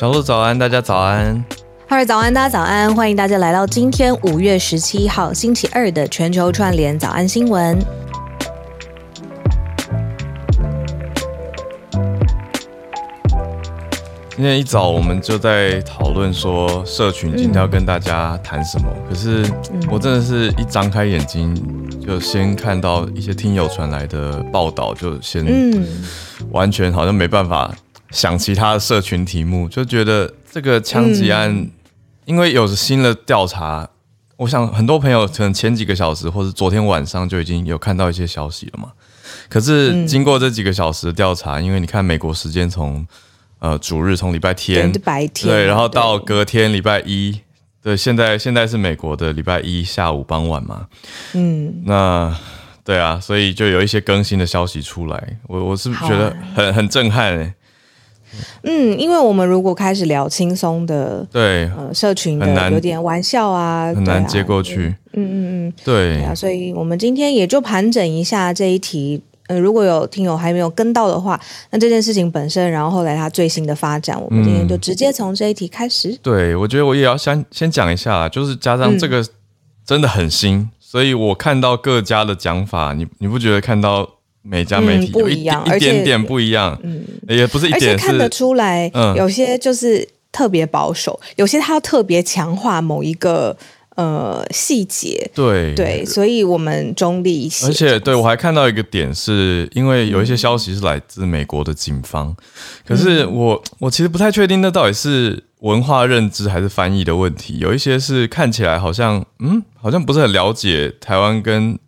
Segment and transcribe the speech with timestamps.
[0.00, 1.44] 小鹿早安，大家早安。
[1.86, 7.78] 哈喽早安，大家早安，欢迎大家来到今天五月十七号星期二的全球串联早安新闻。
[14.30, 18.86] 今天一早我们就在讨论说，社群今天要跟大家谈什么。
[18.88, 19.44] 嗯、可是
[19.90, 21.54] 我真的是一张开眼睛，
[22.00, 25.44] 就先看到一些听友传来的报道，就先
[26.52, 27.70] 完全好像没办法
[28.10, 31.68] 想其他的社群题目，就觉得这个枪击案，
[32.24, 33.88] 因为有新的调查，
[34.36, 38.92] 我想很多朋友可能前几个小时或者昨天晚上就已经有看到一些消息了嘛。
[39.48, 43.06] 可是经过这几个小时的调查，因为你看美国时间从
[43.60, 47.40] 呃，主日从礼拜天，白天，对，然后到隔天礼拜一，
[47.82, 50.86] 对，现在现在是美国的礼拜一下午傍晚嘛，
[51.34, 52.34] 嗯，那
[52.82, 57.54] 对啊，所以就有一些更新的消息出来，我我是觉得很、啊、很震撼哎，
[58.62, 69.22] 嗯，因为我们如果开始聊轻松的，对，呃，社群的有点玩笑啊，很难接过去，嗯嗯嗯，对，对啊，所以我们今天也就盘整一下这一题。
[69.48, 71.36] 呃，如果有听友还没有跟到的话，
[71.70, 76.10] 那这件事情本身，然后后来它最新的发展，我们今天就直接从这一题开始。
[76.10, 79.26] 嗯、对，我觉得我也要先先讲一下，就是加上这个
[79.84, 84.08] 真的很新，嗯、所以我看到各家的讲法，你你不觉得看到
[84.42, 93.56] 每家媒体不一样，一点点不一样，嗯，也不是一点，而且看得出来，嗯，有些就是特别保守，有些他要特别强化某一个。
[93.96, 97.66] 呃，细节对对，所以我们中立一些。
[97.66, 102.36] 而且，对我还看到一个点是，因为有一些消息是来自美国的警方，嗯、
[102.86, 107.58] 可是我我其实不太确定那到底是文化认知还是翻译的问题。
[107.58, 111.78] 有一些是看起来好像嗯，好像不是很了解台湾跟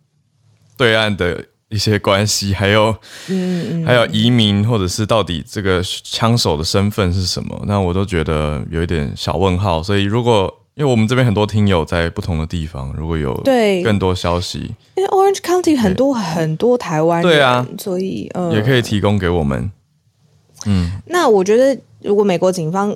[0.77, 1.43] 对岸的
[1.73, 2.95] 一些关系，还有
[3.27, 9.81] 嗯，嗯还有移民或者是到底这个枪手的身份是什么，那我都觉得有一点小问号。
[9.81, 13.81] 所以如果因为我们这边很多听友在不同的地方，如果有对。
[13.81, 18.53] 更多消息，因为 Orange County 很多很多台湾人，对啊，所以呃。
[18.53, 19.71] 也可以提供给我们。
[20.65, 22.95] 嗯，那我觉得如果美国警方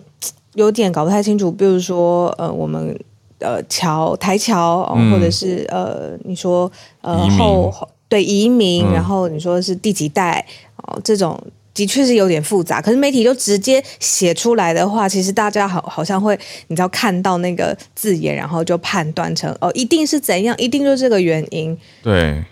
[0.53, 2.97] 有点搞不太清楚，比如说呃我们
[3.39, 7.71] 呃桥台桥，嗯、或者是呃你说呃后
[8.07, 10.45] 对移民，嗯、然后你说是第几代
[10.77, 11.41] 哦这种。
[11.73, 16.35] 的确是有点复杂，可是媒体就直接写出来的话，其实大家好好像会，
[16.69, 21.77] 你知道看到那个字眼，然后就判断成哦，一定是怎样，一定就是这个原因。
[22.01, 22.43] 对，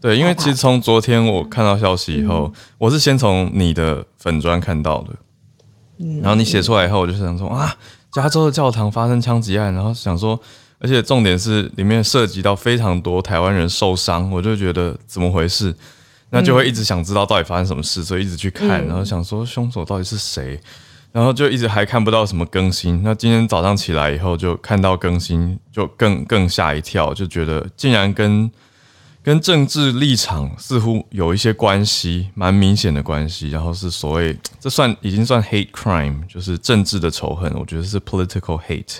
[0.00, 5.10] 对，因为其实从昨天我看到消息以后，嗯、我是先从你的粉砖看到的，
[5.98, 7.76] 嗯、然后你写出来以后，我就想说啊，
[8.10, 10.40] 加州的教堂发生枪击案，然后想说，
[10.78, 15.74] 而且重点是里面涉及到非常多台湾人受伤，我就觉得怎么回事？
[16.30, 20.60] 那就会一直想知道到底发生什么事，所以一直去看，然后想说凶手到底是谁，
[21.12, 23.00] 然后就一直还看不到什么更新。
[23.04, 28.50] 那今天早上起来以后就看到更新，就更更吓一跳，就觉得竟然跟
[29.22, 33.50] 跟政治立场似乎有一些关系，蛮明显的关系。
[33.50, 38.98] 然后是所谓这算已经算 hate crime，就是政治的仇恨，我觉得是 political hate。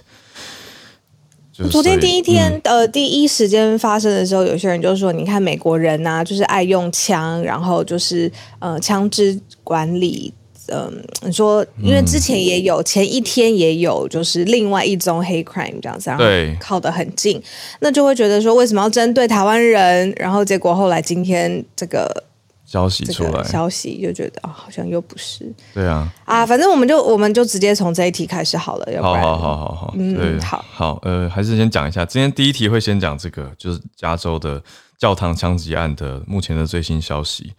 [1.70, 10.34] 昨天第一天，嗯、呃，第一时间发生的时候，有些人就说：“你看美国人呐、啊，就是爱用枪，然后就是呃，枪支管理，
[10.66, 16.24] 嗯、说，因为之前也有，嗯、前一天也有，就是另外一宗 hate crime 这样子，然后
[16.58, 17.40] 靠得很近，
[17.78, 20.12] 那就会觉得说，为什么要针对台湾人？
[20.16, 22.24] 然后结果后来今天这个。”
[22.74, 25.48] 消息出来，消息就觉得啊、哦，好像又不是。
[25.72, 28.92] 对啊，啊，反正我们就我们就直接从这一题开始好了。
[28.92, 34.60] 要不然好好好好好，嗯，对好好，呃，还是先讲一下，今天第一题会先讲这个，就是加州的
[34.98, 37.52] 教堂枪击案的目前的最新消息。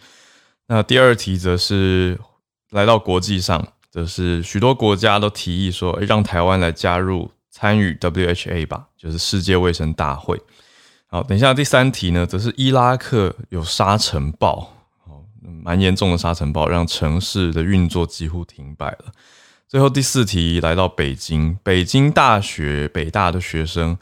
[0.67, 2.19] 那第二题则是
[2.71, 10.38] 来到国际上，则是许多国家都提议说，欸、让台湾来加入参与 WHA 吧，就是世界卫生大会。
[11.07, 14.73] 好，等一下第三题呢，则是伊拉克有沙尘暴。
[15.63, 19.06] 蛮严重的沙尘暴，让城市的运作几乎停摆了。
[19.68, 23.97] 最后第四题来到北京，北京大学北大的学生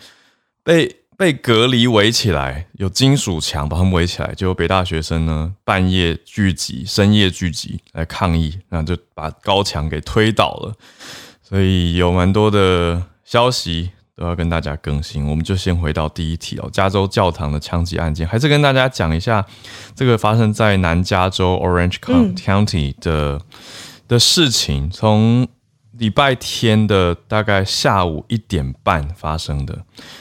[0.64, 10.76] 被被隔离围起来，有金属墙把他们围起来，结果北大学生呢半夜聚集，深夜聚集来抗议，然后就把高墙给推倒了。
[11.42, 13.92] 所以有蛮多的消息。
[14.16, 16.70] 都要跟大家更新，我们就先回到第一题哦。
[16.72, 19.44] 加州教堂的枪击案件，还是跟大家讲一下
[19.96, 23.42] 这个发生在南加州 Orange County 的、嗯、
[24.08, 24.90] 的事情。
[24.90, 25.48] 从
[25.98, 29.80] 礼拜天的大概下午一点半发生的。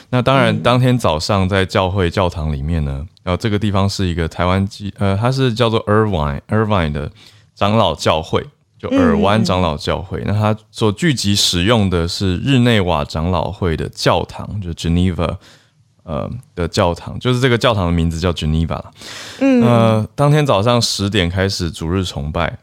[0.09, 7.11] 那当然，当天早上在教会教堂里面呢，然后这个地方是一个台湾基，呃，它是叫做 Irvine Irvine 的
[7.55, 8.45] 长老教会。
[8.89, 10.19] 就尔湾长老教会。
[10.21, 15.35] 嗯、那他所聚集使用的是日内瓦长老会的教堂，就 Geneva
[16.03, 18.81] 呃的教堂，就是这个教堂的名字叫 Geneva。
[19.39, 22.57] 嗯，呃，当天早上十点开始主日崇拜，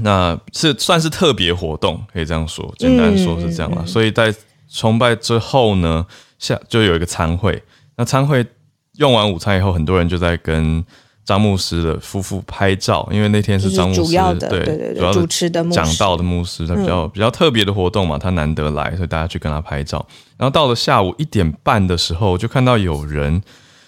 [0.00, 3.82] 那是算是特别活动，可以这样说，简单说是这样了。
[3.82, 4.34] 嗯、所以在
[4.68, 6.06] 崇拜之后呢，
[6.38, 7.62] 下就有一个餐会。
[7.96, 8.46] 那餐会
[8.94, 10.84] 用完午餐以后，很多人就在跟
[11.30, 20.04] 张牧师的夫妇拍照，因为那天是张牧师主要的对，对对对主持的讲道的牧师，他比较、嗯、比较特别的活动嘛，他难得来，所以大家去跟他拍照。
[20.36, 23.40] 然后到了下午一点半的时候，就看到有人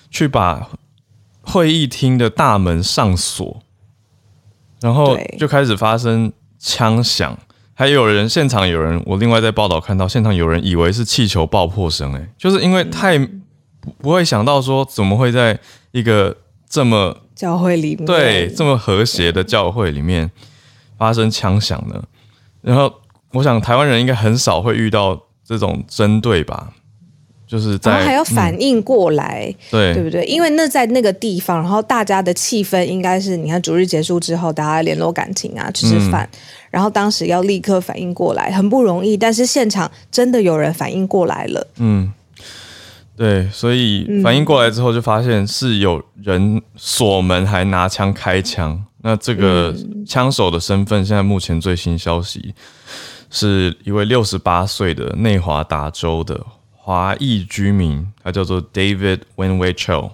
[0.09, 0.69] 去把
[1.41, 3.61] 会议厅的大门上锁，
[4.81, 7.37] 然后就开始发生枪响，
[7.75, 13.19] 还有人现场有人，我另外在报道看到现场有人以为是气球爆破声，哎，就是因为太
[13.99, 15.59] 不会想到说怎么会在
[15.91, 16.37] 一个
[16.71, 20.31] 这么教会里面，对，这么和谐的教会里面
[20.97, 22.01] 发生枪响呢？
[22.61, 22.93] 然后
[23.33, 26.73] 我想台湾人应该很少会遇到这种针对吧，
[27.49, 30.25] 就是在然后还要反应过来，嗯、对对不对？
[30.25, 36.39] 因为那在那个地方，然后大家的气氛应该是，你看主日结束之后，大家联络感情啊，吃吃饭，嗯、
[36.71, 39.17] 然后当时要立刻反应过来，很不容易。
[39.17, 42.13] 但是现场真的有人反应过来了，嗯。
[43.15, 48.83] 对，所以反应过来之后，就发现是有人锁门还拿枪开枪。
[49.03, 49.75] 那这个
[50.07, 52.55] 枪手的身份，现在目前最新消息
[53.31, 60.11] 是一位六十八岁的内华达州的华裔居民，他叫做 David Wenwei-Cho，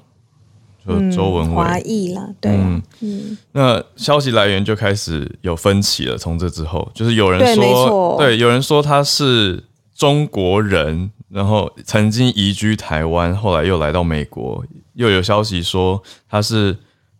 [0.87, 1.55] 就周文伟。
[1.55, 3.39] 华裔啦，对，嗯嗯。
[3.53, 6.19] 那消息来源就开始有分歧了。
[6.19, 9.62] 从这之后，就是有人说，对，有人说他是
[9.94, 11.12] 中国人。
[11.31, 14.65] 然后曾经移居台湾，后来又来到美国，
[14.95, 16.77] 又有消息说他是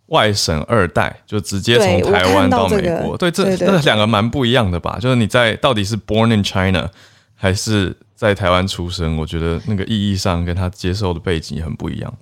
[0.07, 3.17] 外省二代，就直接从台湾到美国。
[3.17, 4.99] 对，这这两个蛮不一样的吧？
[4.99, 6.89] 就是你在到底是 born in China
[7.35, 9.19] 还是在台湾出生？
[9.19, 12.13] 我觉得那个意义上跟他接受的背景很不一样。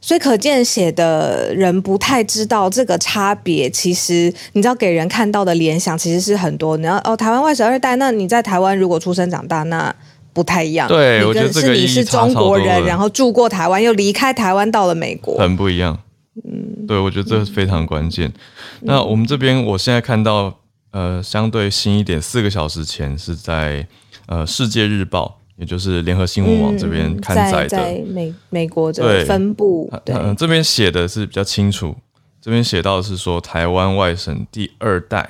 [0.00, 3.68] 所以可见写的人不太知道这个差别。
[3.70, 6.76] 其实你知道给人看到的联想其实是很多。
[6.76, 9.92] 你要哦，台湾外省二代，那你在台湾如果出生长大，那
[10.36, 15.98] 不太一样，对，我觉得这个你是中国人，然后住过台湾，又离开台湾到了美国，很不一样。
[16.44, 18.28] 嗯，对，我觉得这非常关键。
[18.28, 20.54] 嗯、那我们这边，我现在看到，
[20.90, 23.86] 呃，相对新一点，四个小时前是在
[24.26, 29.90] 呃《世界日报》，也就是联合新闻网这边刊载的，嗯、在，在美美国的分部。
[30.04, 31.96] 对，嗯、呃，这边写的是比较清楚，
[32.42, 35.26] 这边写到的是说台湾外省第二代。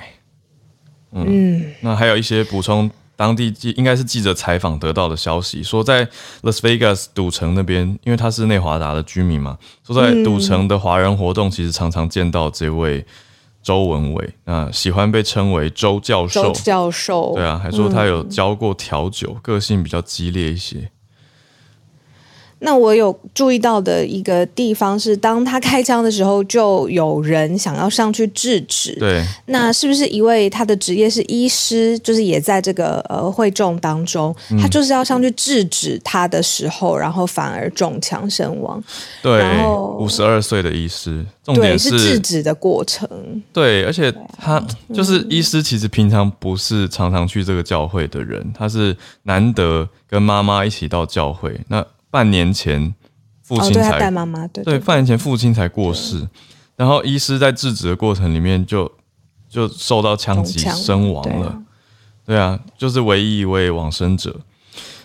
[1.12, 2.91] 嗯，嗯那还有一些补充。
[3.17, 6.07] 当地记应该是记者采访得到的消息，说在
[6.43, 13.05] Las Vegas 赌城那边，因为他是内华达的居民嘛，说在赌城的华人活动，其实常常见到这位
[13.63, 16.45] 周文伟，那喜欢被称为周教授。
[16.45, 20.91] 周教授，对啊，还说他有教过调酒，嗯、个性比较激烈一些。
[22.58, 28.94] 那我有注意到的一个地方是，当他开枪的时候，就有人想要上去制止。
[28.99, 38.82] 对，那是不是一位他的职业是医师，就是也在这个呃会众当中，他就是要上去制止他的时候，然后反而中枪身亡。
[39.22, 39.44] 对，
[39.98, 43.06] 五十二岁的医师，重点是，是制止的过程。
[43.53, 51.60] 对，而且他就是医师，其实平常不是常常去这个教会的人，他是难得跟妈妈一起到教会。
[51.69, 52.94] 那半年前，
[53.43, 56.29] 父亲才、哦、带妈妈对，半年前父亲才过世，
[56.77, 58.91] 然后医师在制止的过程里面就
[59.48, 61.63] 就受到枪击身亡了，
[62.25, 64.34] 对啊，对啊，就是唯一一位往生者。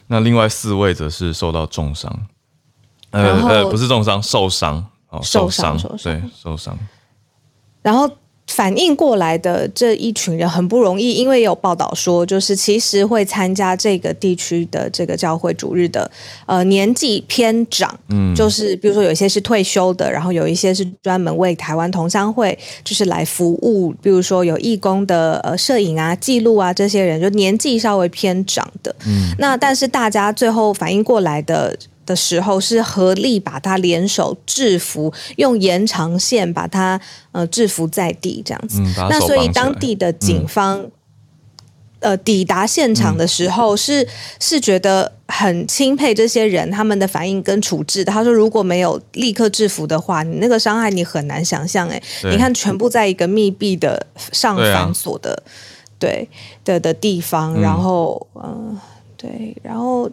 [0.08, 2.28] 那另外四位则是受到重伤，
[3.12, 6.78] 呃呃不是重伤，受伤哦，受伤，受伤对，受伤。
[7.82, 8.10] 然后。
[8.62, 16.12] 反应过来的这一群人很不容易，因为有报道说，就是其实会参加这个地区的这个教会主日的，
[16.46, 31.76] 呃，年纪偏长，嗯，就是比如说有一些是退休的，然后有一些是专门为台湾同乡会就是来服务，比如说有义工的呃摄影啊、记录啊这些人，就年纪稍微偏长的，嗯，那但是大家最后反应过来的。
[32.06, 37.00] 的时候是合力把他联手制服，用延长线把他
[37.32, 38.82] 呃制服在地这样子。
[38.82, 40.92] 嗯、那所以当地的警方、嗯、
[42.00, 44.08] 呃抵达现场的时候是、嗯、
[44.40, 48.04] 是觉得很钦佩这些人他们的反应跟处置。
[48.04, 51.88] 他说如果没有立刻制服的话，你那个伤害你很难想象。
[51.88, 55.44] 哎，你看全部在一个密闭的上反锁的
[56.00, 56.28] 对、
[56.66, 58.82] 的的地方，然后嗯、呃、
[59.16, 60.10] 对，然后。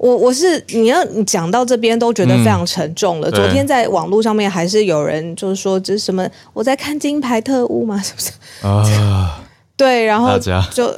[0.00, 3.28] 我我是你要你讲到这边都觉得非常沉重了。
[3.28, 6.26] 嗯、昨天在网络上面还是有人就是说这是什么？
[6.54, 8.02] 我在看《金牌特务》吗？
[8.02, 8.30] 是不是？
[8.66, 9.42] 啊，
[9.76, 10.90] 对，然后就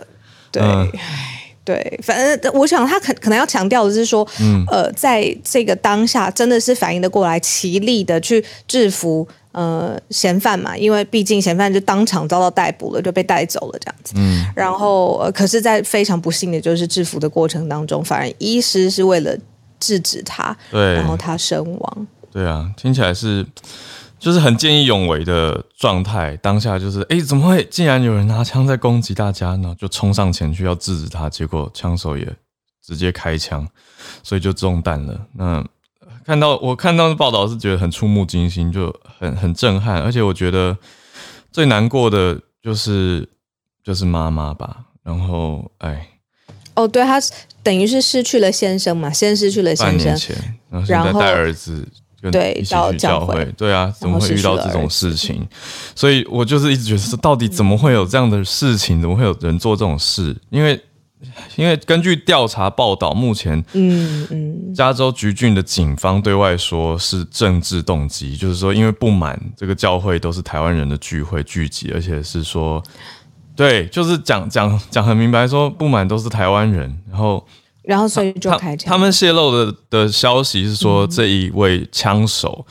[0.52, 0.62] 对。
[0.62, 0.88] 嗯
[1.64, 14.14] 对，反正我想他可可能要强调的是说，嗯，呃，在这个当下，真的是反应的过来，齐力的去制服呃嫌犯嘛，因为毕竟嫌犯就当场遭到逮捕了，就被带走了这样子。
[14.16, 19.36] 嗯，然后呃，可是，在非常不幸的就是制服的过程当中，反而医师是为了
[19.78, 22.06] 制止他，对，然后他身亡。
[22.32, 23.46] 对啊，听起来是。
[24.22, 29.74] 就是很见义勇为的状态，当下就是，哎、欸，怎么会竟然有人拿枪在攻击大家呢？
[29.76, 32.24] 就冲上前去要制止他，结果枪手也
[32.86, 33.66] 直接开枪，
[34.22, 35.20] 所以就中弹了。
[35.32, 35.66] 那
[36.24, 40.76] 看到我看到的报道是觉得很触目惊心，就很很震撼，而且我觉得
[41.50, 43.28] 最难过的就是
[43.84, 44.84] 就是妈妈吧。
[45.02, 46.08] 然后，哎，
[46.74, 47.20] 哦，对，他
[47.62, 50.36] 等于是失去了先生嘛，先失去了先生，半年前，
[50.70, 51.86] 然后现在带儿子。
[52.30, 55.44] 对，去教会，对啊，怎么会遇到这种事情？
[55.96, 59.00] 所以我就是一直觉得说，到底怎么会有这样的事情？
[59.00, 60.36] 怎么会有人做这种事？
[60.50, 60.80] 因为，
[61.56, 72.82] 因为根据调查报道，目前，嗯嗯，加州橘郡的警方对外说是政治动机，就是说因为不满这个教会都是台湾人的聚会聚集，而且是说，
[73.54, 77.46] 对，就是讲讲讲很明白，说不满都是台湾人，然后。
[77.84, 78.88] 然后，所以就开枪。
[78.88, 82.64] 他们泄露的的消息是说，这一位枪手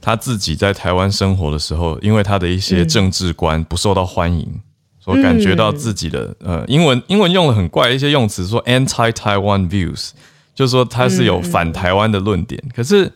[0.00, 4.60] 他自己在台湾生活的时候，因为他的一些政治观不受到欢迎，
[5.04, 10.10] 所感觉到自己的呃英文英文用了很怪的一些用词，说 anti-Taiwan views，
[10.54, 12.62] 就是说他是有反台湾的论点。
[12.74, 13.12] 可是，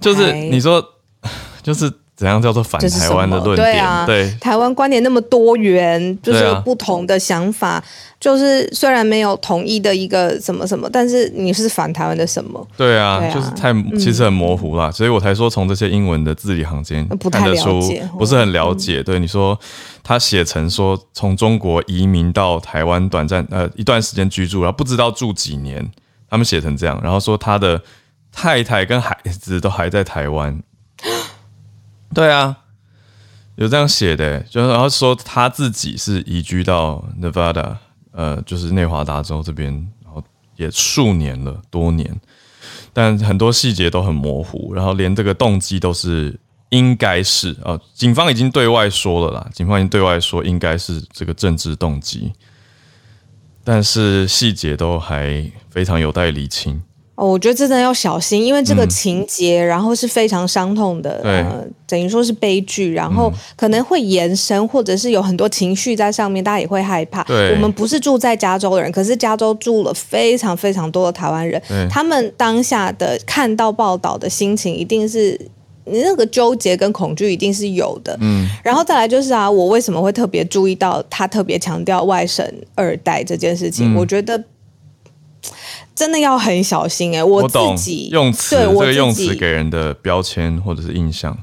[0.00, 0.82] 就是你说，
[1.62, 1.92] 就是。
[2.18, 3.72] 怎样叫做反台湾的论点？
[3.72, 7.84] 对啊，对，台湾观点那么多元，就是有不同的想法，啊、
[8.18, 12.66] 就是虽然没有统一的一个什么什么，但是你是反台湾的什么？
[12.76, 17.80] 对啊，对啊，就是太其实很模糊啦，嗯、所以我才说从这些英文的字里行间看得出
[18.18, 19.00] 不是很了解。
[19.00, 19.56] 对，你说
[20.02, 25.88] 他写成说从中国移民到台湾短暂呃一段时间居住，然后不知道住几年，
[26.28, 27.80] 他们写成这样，然后说他的
[28.32, 30.60] 太太跟孩子都还在台湾。
[32.14, 32.56] 对啊，
[33.56, 37.76] 有这样写的，就然后说他自己是移居到 Nevada，
[38.12, 39.72] 呃，就是内华达州这边，
[40.04, 40.22] 然后
[40.56, 42.20] 也数年了，多年，
[42.92, 46.38] 但很多细节都很模糊，然后连这个动机都是
[46.70, 52.32] 应该是啊、警方已经对外说了啦，警方已经对外说应该是这个政治动机，
[53.62, 56.82] 但是细节都还非常有待厘清。
[57.18, 67.26] 哦，我觉得真的要小心，因为这个情节，然后是非常伤痛的，等于说是悲剧，然后可能会延伸，或者是有很多情绪在上面，大家也会害怕。
[67.28, 71.60] 我们不是住在加州的人，可是加州住了非常非常多的台湾人，
[71.90, 75.36] 他们当下的看到报道的心情，一定是
[75.86, 78.16] 你那个纠结跟恐惧，一定是有的。
[78.20, 83.92] 嗯，然后再来就是啊，我为什么会特别注意到他特别强调外省二代这件事情？
[83.92, 84.40] 嗯、我觉得。
[85.98, 91.36] 真的要很小心哎、欸，我自己用词，对，这个用词给人的标签或者是印象。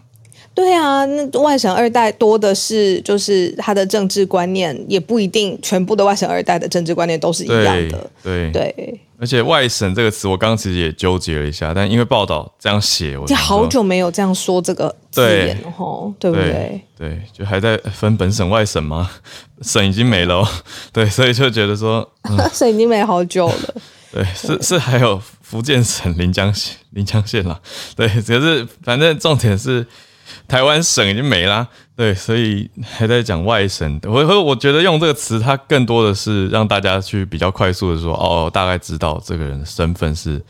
[0.54, 8.10] 对啊，那外省二代多的是，就是他的政治观念也不一定全部的外省二代的政治观念都是一样的。
[8.24, 16.80] 对对，对而且外省这个词，我刚刚其实也纠结了一下，但因为报道这样写，我好久没有这样说这个字眼了吼，对不对？
[16.98, 19.12] 对，就还在分本省外省吗？
[19.62, 20.48] 省已经没了，
[20.94, 23.76] 对，所以就觉得说，嗯、 省已经没好久了。
[24.16, 27.60] 对，是是，还有福建省临江县，临江县啦。
[27.98, 29.86] 对，可是反正重点是
[30.48, 31.68] 台湾省已经没啦。
[31.98, 34.00] 对，所以还在讲外省。
[34.06, 40.42] 我我觉得用这个词，它更多的是让大家去比较快速的说，哦，大概知道这个人的身份是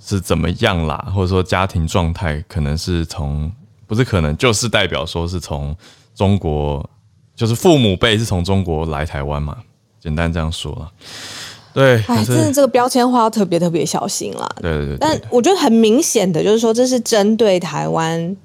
[0.00, 3.52] 是怎么样啦，或者说家庭状态可能是从
[3.86, 5.76] 不是可能就是代表说是从
[6.16, 6.90] 中国，
[7.36, 9.56] 就是父母辈是从中国来台湾嘛，
[10.00, 10.90] 简单这样说了。
[11.72, 14.48] 对，哎，真的这个标签化要特别特别小心啦。
[14.60, 14.96] 对对对。
[14.98, 18.36] 但我觉得很明显的就是说，这是针对台湾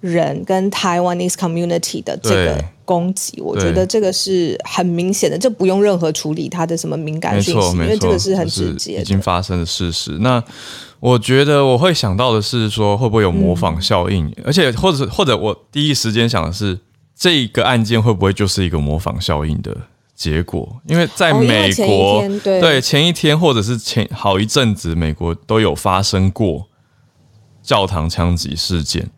[0.00, 3.40] 人跟 Taiwanese community 的这个攻击。
[3.40, 10.18] 我觉得这个是很明显的，这不用任何处理它的什么敏感讯息，因为这个是很直接已经发生的事实。
[10.18, 10.42] 那
[11.00, 14.26] 我觉得我会想到的是说，会不会有模仿效应？
[14.26, 16.78] 嗯、而且或者或者我第一时间想的是，
[17.16, 19.76] 这个案件会不会就是一个模仿效应的？
[20.14, 26.68] 结果，因为在美国，哦、对，对前一天或者是前好一阵子，美国都有发生过
[27.62, 29.10] 教堂枪击事件。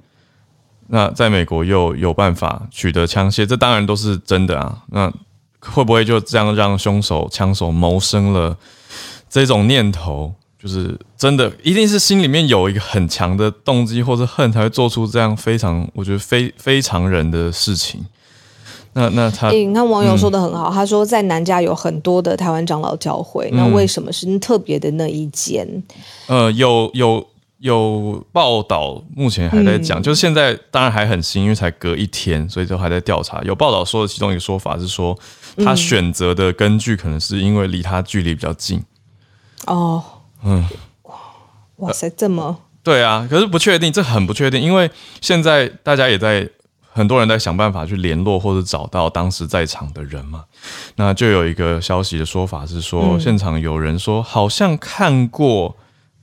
[0.88, 4.84] 那在美国又有办法取得枪械，这当然都是真的啊。
[4.90, 5.12] 那
[5.60, 8.56] 会不会就这样让凶手枪手谋生了
[9.28, 10.34] 这种念头？
[10.58, 18.04] 就是真的，一定是心里面有一个很强的动机或者恨，才会做出这样非常，我觉得非非常人的事情。
[18.98, 25.68] 那那他，你看网友说的很好，嗯、他说在南加有很多的台湾长老教会，嗯、那为什么是特别的那一间？
[26.28, 27.26] 呃，有有
[27.58, 33.42] 有报道，目前还在讲，嗯、就是现在当然还很新，因为才隔一天，所以就还在调查。
[33.42, 35.14] 有报道说的其中一个说法是说，
[35.58, 38.82] 他选择的根据可能是因为离他距离比较近。
[39.66, 40.02] 哦，
[40.42, 40.66] 嗯，
[41.76, 46.48] 哇塞，这么、呃、对啊，可是不确定，这很不确定，因为现在大家也在。
[46.96, 50.44] 很多人在想办法去联络或者找到当时在场的人嘛，
[50.96, 55.76] 那就有一个消息的说法是说，嗯、现场有人说好像看过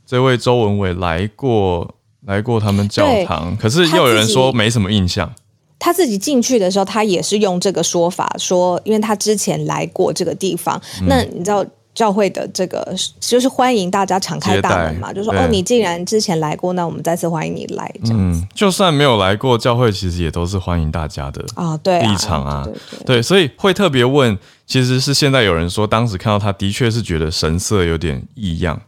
[0.03, 1.94] 这位周文伟来过
[2.25, 5.32] 来过他们教堂，可是又有人说没什么印象。
[5.77, 11.63] 他自己进去的时候，他也是用这个说法说，因为他之前来过这个地方，嗯、那你知道。
[11.95, 12.83] 教会的这个
[13.19, 18.17] 就是欢迎大家敞开大门嘛，就说哦，你既然之前来过，那我们再次欢迎你来这样。
[18.19, 22.67] 嗯，就算没有来过，教会其实也都是欢迎大家的啊，对立场啊，
[23.05, 24.35] 对，所以会特别问，
[24.65, 28.81] 其实是现在有人说，当时看到他的确是觉得神色有点异样，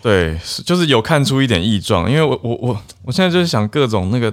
[0.00, 4.32] 对，就是有看出一点异状，因为我我我我现在就是想各种那个，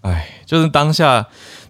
[0.00, 1.26] 哎，就是当下。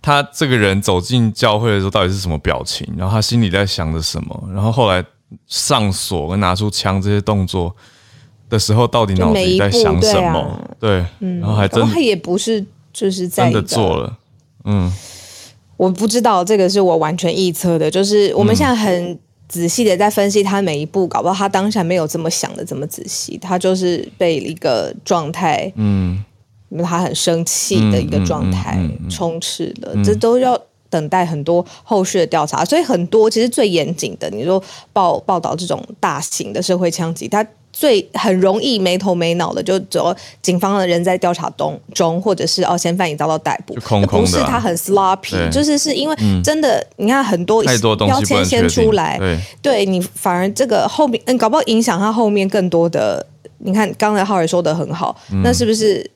[0.09, 2.89] 他这个人走进教会的时候，到底是什么表情？
[2.97, 4.49] 然后他心里在想着什么？
[4.55, 5.05] 然后后来
[5.47, 7.77] 上锁跟拿出枪这些动作
[8.49, 10.59] 的时候，到底脑子里在想什么？
[10.81, 14.17] 对，啊、对，嗯，然后还真他也不是就是在真的做了，
[14.65, 14.91] 嗯，
[15.77, 26.25] 我不知道这个是我完全臆测的，就是我们现在很仔细的在分析他每一步，搞不好他当下没有这么想的这么仔细，他就是被一个状态，嗯。
[26.69, 30.59] 因为他很生气的一个状态充斥了，这都要
[30.91, 32.65] 等待很多后续的调查。
[32.65, 53.25] 所以很多其实最严谨的，你说报报道这种大型的社会枪击，他最很容易没头没脑的就走，警方的人在调查中中，或者是哦嫌犯已遭到逮捕，空空啊、不是他很 sloppy，就是是因为真的，嗯、你看很多标签先出来，对，对你反而这个后面嗯，搞不好影响他后面更多的。
[53.61, 56.09] 你看刚才浩尔说的很好，嗯、那是不是？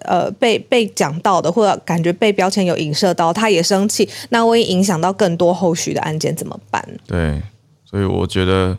[0.00, 6.86] 呃，被被讲到的，或者感觉被标签有影射到，他也生气，那万一影响到更多后续的案件怎么办？
[7.06, 7.42] 对，
[7.84, 8.76] 所以我觉得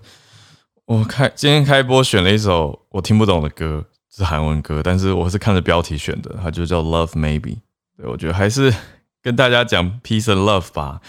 [0.86, 3.84] 我开今天开播选了一首我听不懂的歌，
[4.16, 7.58] 是韩文歌，但是我是看着标题选的，它就叫 Love Maybe。
[7.98, 8.74] 对，我觉得还是
[9.22, 11.02] 跟大家讲 Peace and Love 吧，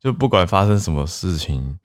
[0.00, 1.78] 就不管发生什么事情。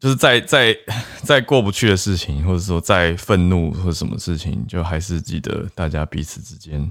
[0.00, 0.76] 就是在在
[1.22, 6.90] 在过不去的事情，或者说在愤怒或者什么事情，就还是记得大家彼此之间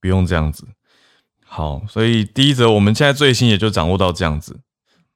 [0.00, 0.66] 不用这样子。
[1.46, 4.58] 好，所以第一则我们现在最新也就掌握到这样子。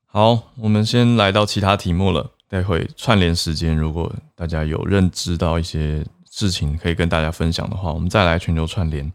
[0.06, 2.30] 好，我们先来到其他题目了。
[2.46, 9.12] 待会串联时间，如果大家有认知到一些事情可以跟大家分享的话，我们再来全球串联。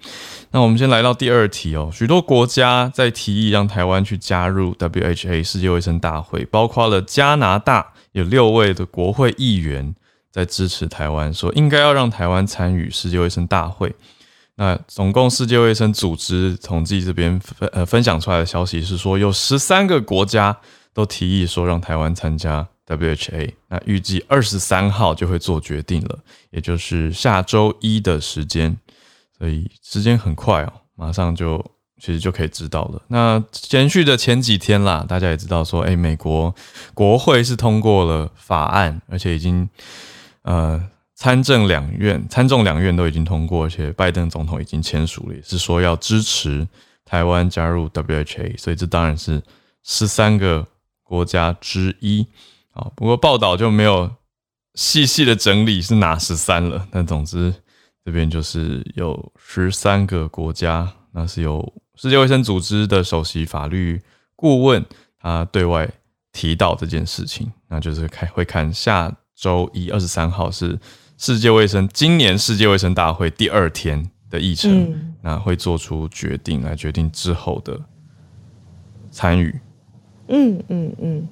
[0.51, 1.89] 那我们先来到第二题哦。
[1.91, 7.93] 许多国家在提议让台湾去加入 WHA 世界卫生大会，包括了加拿大。
[8.13, 9.93] 有六位的国会议员
[10.32, 13.93] 在支持台湾，说应该要让台湾参与世界卫生大会。
[14.55, 20.58] 那总共世界卫生组织统计这边分呃分享出来的消息是说，有十三个国家
[20.91, 23.54] 都提议说让台湾参加 WHA。
[23.69, 28.75] 那预计二十三号就会做决定了，也就是下周一的时间，
[29.38, 31.63] 所以时间很快哦，马上就。
[32.02, 33.02] 其实就可以知道了。
[33.10, 36.56] 那连续的前几天啦，大家也知道说，哎，美国
[36.93, 39.69] 国会是通过了法案，而且已经
[40.43, 40.82] 呃
[41.15, 46.65] 参政两院参众两院都已经通过，而且拜登总统已经签署了，也是说要支持
[47.04, 48.58] 台湾加入 WHA。
[48.58, 49.43] 所以这当然是
[49.84, 50.65] 十三个
[51.04, 52.25] 国家之一
[52.79, 52.91] 啊。
[52.95, 54.09] 不过报道就没有
[54.75, 56.87] 细细的整理是哪十三了。
[56.91, 57.53] 但总之
[58.05, 61.73] 这边就是有十三个国家，那是有。
[62.01, 64.01] 世界卫生组织的首席法律
[64.33, 64.85] 顾问，
[65.19, 65.89] 他对外
[66.31, 70.79] 提到这件事情，那就是开会看下周一二十三号是
[71.17, 77.77] 世界卫生今年世界卫生大会第二天的议程，嗯、那会做出决定来决定之后的
[79.11, 79.59] 参与。
[80.29, 81.27] 嗯嗯嗯。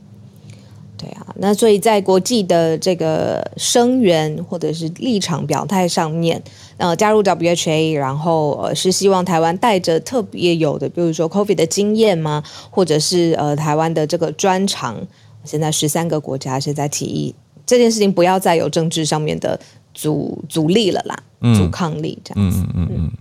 [0.97, 6.41] 对啊，那所以在国际的这个声援或者是立场表态上面，
[6.77, 12.43] 呃，加入 WHA，然后呃是希望台湾带着特别有的，比如说 COVID 的经验吗？
[12.71, 14.97] 或者是呃台湾的这个专长？
[15.43, 17.33] 现在十三个国家是在提议
[17.65, 19.57] 这件事情，不要再有政治上面的
[19.93, 21.17] 阻阻力了啦，
[21.55, 22.57] 阻抗力这样子。
[22.59, 22.95] 嗯嗯嗯。
[22.97, 23.11] 嗯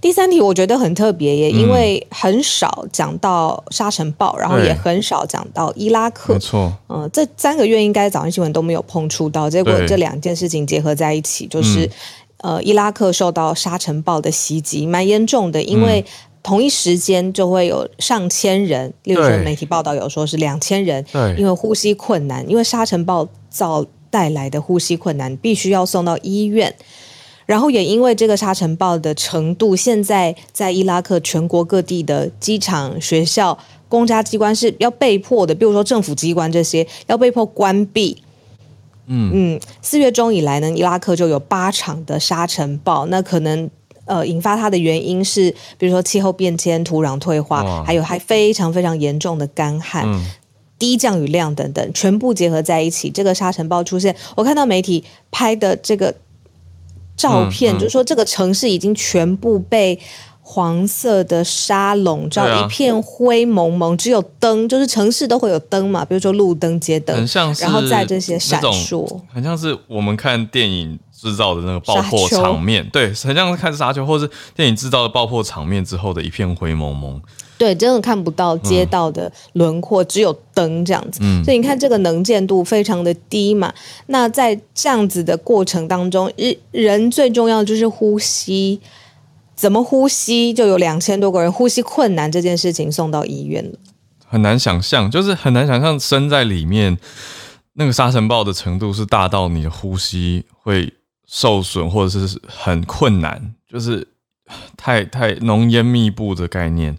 [0.00, 6.34] 第三题我觉得很特别耶，因为很少讲到沙尘暴，嗯、然后也很少讲到伊拉克。
[6.34, 11.84] 没错，嗯、呃，这三个月应该早上新闻都没有碰触到，结果这两件事情结合在一起，就是、
[12.38, 16.04] 嗯、呃，伊拉克受到沙尘暴的袭击，蛮严重的，因为
[16.44, 21.04] 同一时间就会有上千人，例如说媒体报道有说是两千人，
[21.36, 26.72] 因为呼吸困难，因为沙尘暴造带来的呼吸困难，必须要送到医院。
[27.48, 33.58] 然后也因为这个沙尘暴的程度，现在在伊拉克全国各地的机场、学校、
[33.88, 38.18] 公家机关是要被迫的，比如说政府机关这些要被迫关闭。
[39.06, 43.70] 嗯嗯，四月中以来呢，伊拉克就有八场的沙尘暴，那可能
[44.04, 50.22] 呃引发它的原因是，比如说气候变迁、土壤退化，还有还非常非常严重的干旱、嗯、
[50.78, 54.14] 低降雨量等等，全部结合在一起，这个沙尘暴出现。
[54.36, 56.14] 我看到媒体拍的这个。
[57.18, 60.00] 照片、嗯嗯、就是说，这个城市已经全部被
[60.40, 77.20] 黄色的沙笼罩，啊、一片灰蒙蒙，只有灯，就是城市都会有灯嘛，比如说路灯、街灯，很像是然后在这些闪烁，很像是我们看电影制造的那个爆破场面，对，很像是看沙丘，或是电影制造的爆破场面之后的一片灰蒙蒙。
[77.58, 81.18] 对，真的看不到街道的轮廓，嗯、只有灯这样子。
[81.22, 83.74] 嗯、所以你看，这个能见度非常的低嘛。
[84.06, 88.80] 那在这样子的过程当中，人人最重要的就是呼吸，
[89.56, 90.54] 怎么呼吸？
[90.54, 93.76] 就有两千多个人呼吸困难这件事情送到医院了。
[94.24, 96.96] 很难想象，就是很难想象身在里面，
[97.74, 100.92] 那个沙尘暴的程度是大到你的呼吸会
[101.26, 104.06] 受损，或者是很困难，就是
[104.76, 106.96] 太太浓烟密布的概念。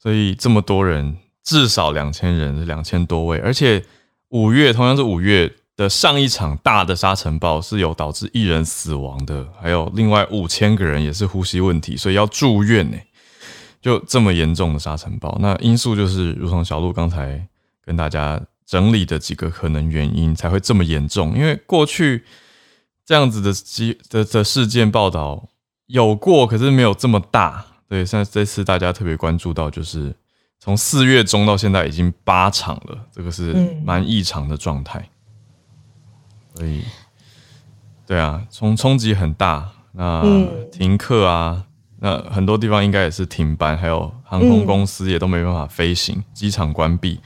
[0.00, 3.84] 所以这么多人，至少两千人，两千多位，而且
[4.28, 12.96] 五月同样是五月的上一场大的沙尘暴是有导致一人死亡的，还有另外五千个人也是呼吸问题，所以要住院呢。
[13.80, 17.46] 就这么严重的沙尘暴，那因素就是如同小鹿刚才
[17.84, 22.24] 跟大家整理的几个可能原因才会这么严重，因为过去
[23.06, 25.48] 这样子的机的的事件报道
[25.86, 27.64] 有过，可是没有这么大。
[27.88, 30.14] 对，像这次大家特别关注到，就是
[30.60, 35.08] 从四月中到现在已经八场了，这个是蛮异常的状态。
[36.54, 36.84] 所以，
[38.06, 39.70] 对啊，冲冲击很大。
[39.92, 40.22] 那
[40.70, 41.64] 停课啊，
[42.00, 47.20] 那很多地方应该也是停班，还有航空公司也都没办法飞行，机场关闭。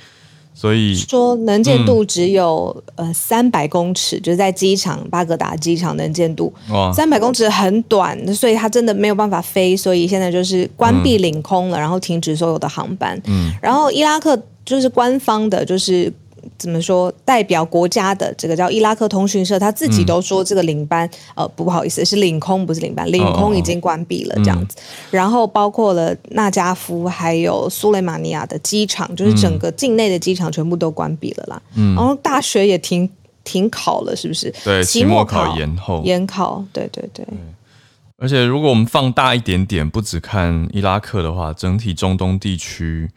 [0.55, 6.53] 所以说能见度只有、嗯、呃三百公尺，就是在机场巴格达机场能见度
[6.95, 13.21] 三百公尺很短，所以它真的没有办法飞，所以现在就是关闭领空了，嗯、然后停止所有的航班。
[13.27, 16.13] 嗯，然后伊拉克就是官方的，就是。
[16.59, 17.13] 怎么说？
[17.25, 24.77] 代表国家的这个叫伊拉克通讯社，他自己都说这个领班，嗯、呃，不，不好意思，是领空，不是领班，领空已经关闭了，这样子。
[24.79, 31.63] 哦嗯、然后包括了纳加夫还有苏雷马尼亚的机场，就是整个境内的机场全部都关闭了啦。
[31.75, 33.09] 嗯，然后大学也停
[33.45, 34.53] 停考了，是不是？
[34.65, 37.35] 对，期末考延后，延考，对对对，对。
[38.19, 43.11] 而且如果我们放大一点点，不只看伊拉克的话，整体中东地区。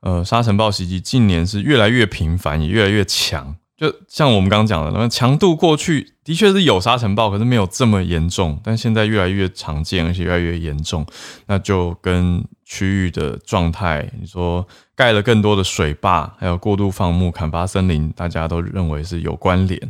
[0.00, 3.56] 呃，沙尘暴袭击近年是越来越频繁，也越来越强。
[3.76, 8.60] 就像我们刚刚讲的，那么强度过去的确是有沙尘暴，可是没有这么严重。
[8.64, 11.06] 但现在越来越常见，而且越来越严重，
[11.46, 19.80] 那就跟区域的状态，你说盖了更多的水坝，还有过度放牧、砍伐森林，大家都认为是有关联。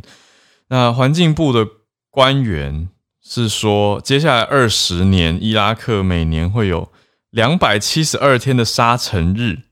[0.67, 1.65] 那环境部的
[2.11, 2.89] 官员
[3.23, 6.91] 是说，接下来二十年，伊拉克每年会有
[7.31, 9.68] 两百七十二天的沙尘日。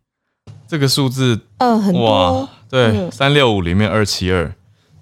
[0.67, 4.53] 这个数字，嗯，很多，哇，对，三六五里面二七二，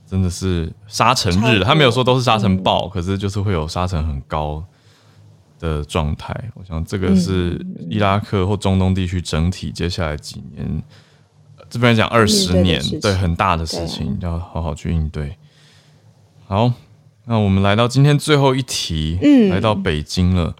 [0.06, 1.64] 真的是沙尘日。
[1.64, 4.64] 他没有说都是沙尘暴，可是就是会有沙尘很高
[5.60, 6.34] 的状态。
[6.54, 10.84] 我想这个是伊拉克或中东地区整体接下来几年，
[11.70, 15.36] 这边讲二十年，对，很大的事情要好好去应对。
[16.48, 16.72] 好，
[17.26, 20.56] 那我们来到今天最后一题，嗯，来到北京了，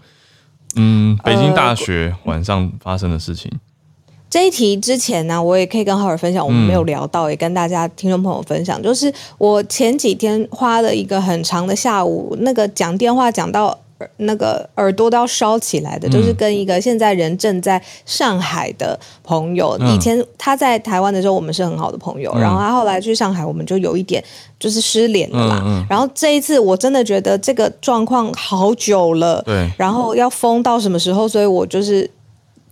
[0.74, 3.48] 嗯，北京大学晚上发生的事情。
[4.36, 13.74] 这一题之前呢，我也可以跟浩尔分享，我们没有聊到，也跟大家听众朋友分享，就是我前几天花了一个很长的下午，那个讲电话讲到
[14.18, 24.22] 那个耳朵都要烧起来的，就是跟一个现在人正在上海的朋友，以前他在台湾的时候，我们是很好的朋友，然后他后来去上海，我们就有一点
[24.60, 25.86] 就是失联了啦。
[25.88, 32.10] 然后这一次我真的觉得这个状况好久了，对，然后要封到什么时候，所以我就是。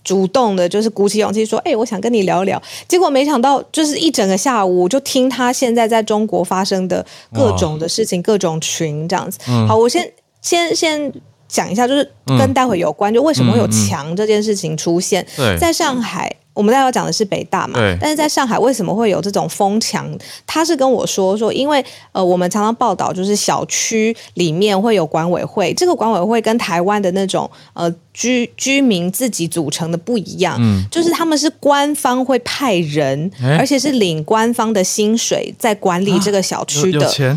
[0.04, 9.38] 主动的，就是鼓起勇气说：“哎、欸，我想跟你聊聊。”结果没想到，就是一整个下午，就听他现在在中国发生的各种的事情，各种群这样子。
[9.48, 10.12] 嗯、好，我先
[10.42, 11.10] 先先
[11.48, 15.26] 讲一下，就是跟待会有关，嗯、就为什么会有墙这件事情出现。
[15.58, 20.08] 在上海，我们待会要讲的是北大嘛，但是在上海为什么会有这种疯墙？
[20.46, 37.36] 他是跟我说说，因为呃，我们常常报道就是小区里面会有管委会，这个管委会跟台湾的那种呃居居民自己组成的不一样，嗯，就是他们是官方会派人，欸、而且是领官方的薪水在管理这个小区的。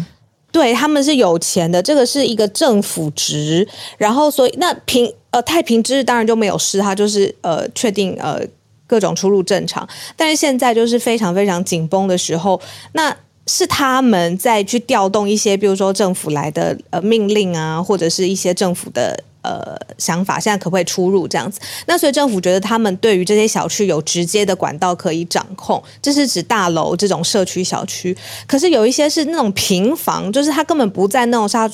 [0.52, 8.40] 对，他们是有钱的，这个是一个政府职，然后所以那平呃太平之日当然就没有事，他就是呃确定呃。
[8.88, 12.60] 各种出入正常，但是现在就是非常非常紧绷的时候，
[12.94, 21.60] 那是他们在去调动一些，比如说政府来的呃命令啊，或者是一些政府的呃想法，现在可不可以出入这样子？
[21.86, 28.18] 那所以政府觉得他们对于这些小区有直接的管道可以掌控，这是指大楼这种社区小区。
[28.48, 31.70] 可是有一些是那种平房，就是它根本不在那种像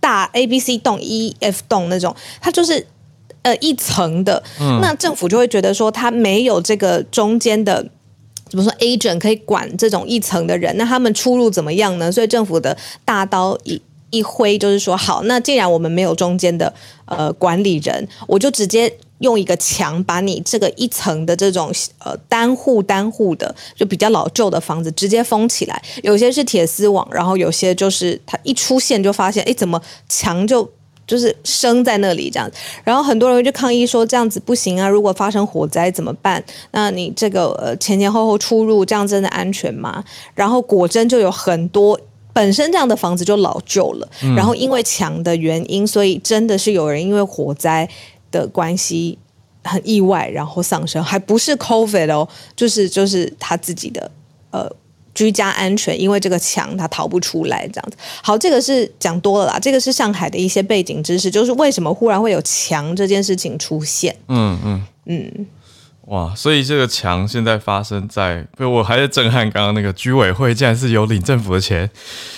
[0.00, 2.86] 大 A B C 栋、E F 栋那种，它就是。
[3.46, 4.42] 呃，一层的，
[4.82, 7.80] 那政府就会觉得说，他没有这个中间的，
[8.48, 12.10] 怎么说，agent 可以管这种一层的人，那他们出入怎么样呢？
[12.10, 13.80] 所以政府的大刀一
[14.10, 30.68] 一挥，就是说，好，那既然我们没有中间的呃管理人，我就直接用一个墙把你这个一层的这种呃单户单户的，就比较老旧的房子直接封起来，有些是铁丝网，然后有些就是它一出现就发现，哎，怎么墙就。
[31.06, 32.50] 就是生在那里这样，
[32.82, 34.88] 然后很多人就抗议说这样子不行啊！
[34.88, 36.42] 如果发生火灾怎么办？
[36.72, 40.02] 那你这个呃前前后后出入这样真的安全吗？
[40.34, 41.98] 然后果真就有很多
[42.32, 47.88] 本身这样的房子就老旧了，然后因为墙的原因，所以真的是有人因为火灾
[48.32, 49.16] 的关系
[49.62, 54.10] 很意外，然后丧生，还不是 COVID 哦，就是就是他自己的
[54.50, 54.70] 呃。
[55.16, 57.96] 居家安全，因为这个墙它逃不出来，这样子。
[58.22, 59.58] 好，这个是讲多了啦。
[59.58, 64.14] 这个是上海的一些背景知识，就是为什么忽然会有墙这件事情出现。
[64.28, 65.46] 嗯嗯嗯，
[66.08, 66.34] 哇！
[66.34, 69.50] 所以这个墙现在发生在，我还是震撼。
[69.50, 71.90] 刚刚那个居委会竟然是有领政府的钱。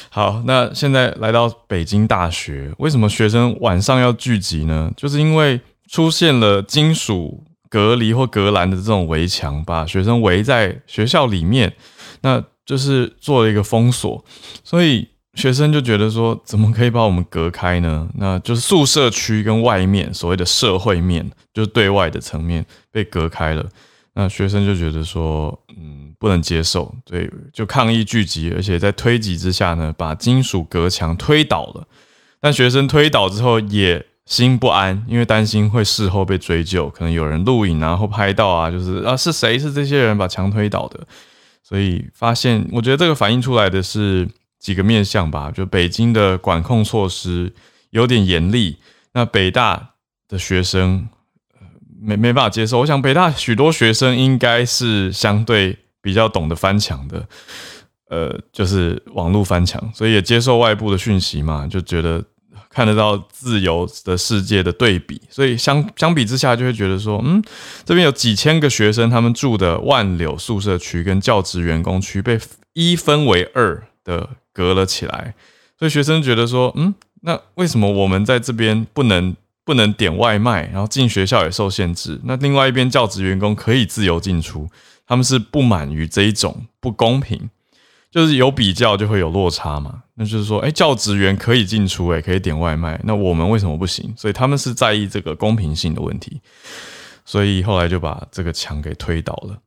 [0.09, 4.91] 好，那现在来到北京大学，为什么学生晚上要聚集呢？
[4.97, 5.61] 就是因为
[5.91, 11.75] 出现了金属隔离或隔栏的这种围墙，把学生围在学校里面。
[12.21, 14.23] 那就是做了一个封锁，
[14.63, 18.07] 所以学生就觉得说，怎么可以把我们隔开呢？
[18.17, 23.65] 那就是宿舍区跟外面所谓的社会面，就是对外的层面被隔开了。
[24.13, 31.87] 那学生就觉得说，嗯，不能接受，对，就抗议聚集，而且在推挤之下呢，把金属隔墙推倒了。
[32.39, 41.01] 但学生推倒之后也心不安，因为担心会事后被追究，可能有人录影啊或拍到啊，就是啊是谁是这些人把墙推倒的。
[41.69, 44.27] 所以发现，我觉得这个反映出来的是
[44.59, 47.53] 几个面向吧，就北京的管控措施
[47.91, 48.79] 有点严厉，
[49.13, 49.91] 那北大
[50.27, 51.07] 的学生
[52.01, 52.79] 没没办法接受。
[52.79, 57.29] 我想北大许多学生应该是相对比较懂得翻墙的，
[58.09, 62.25] 呃，就是网络翻墙，所以也接受外部的讯息嘛，就觉得。
[62.71, 67.43] 看得到自由的世界的对比，所以相相比之下就会觉得说，嗯，
[67.85, 72.39] 这边有几千个学生，他们住的万柳宿舍区跟教职员工区被
[72.75, 75.35] 一分为二的隔了起来，
[75.79, 82.21] 所以学生觉得说，嗯，那为什么我们在这边不能不能点外卖，然后进学校也受限制？
[82.25, 84.69] 那另外一边教职员工可以自由进出，
[85.07, 87.51] 他们是不满于这一种不公平。
[88.11, 94.15] 就是有比较就会有落差嘛，那就是说，哎，教职员可以进出，哎，可以点外卖，那我们为什么不行？
[94.17, 96.41] 所以他们是在意这个公平性的问题，
[97.27, 99.59] 所以后来就把这个墙给推倒了。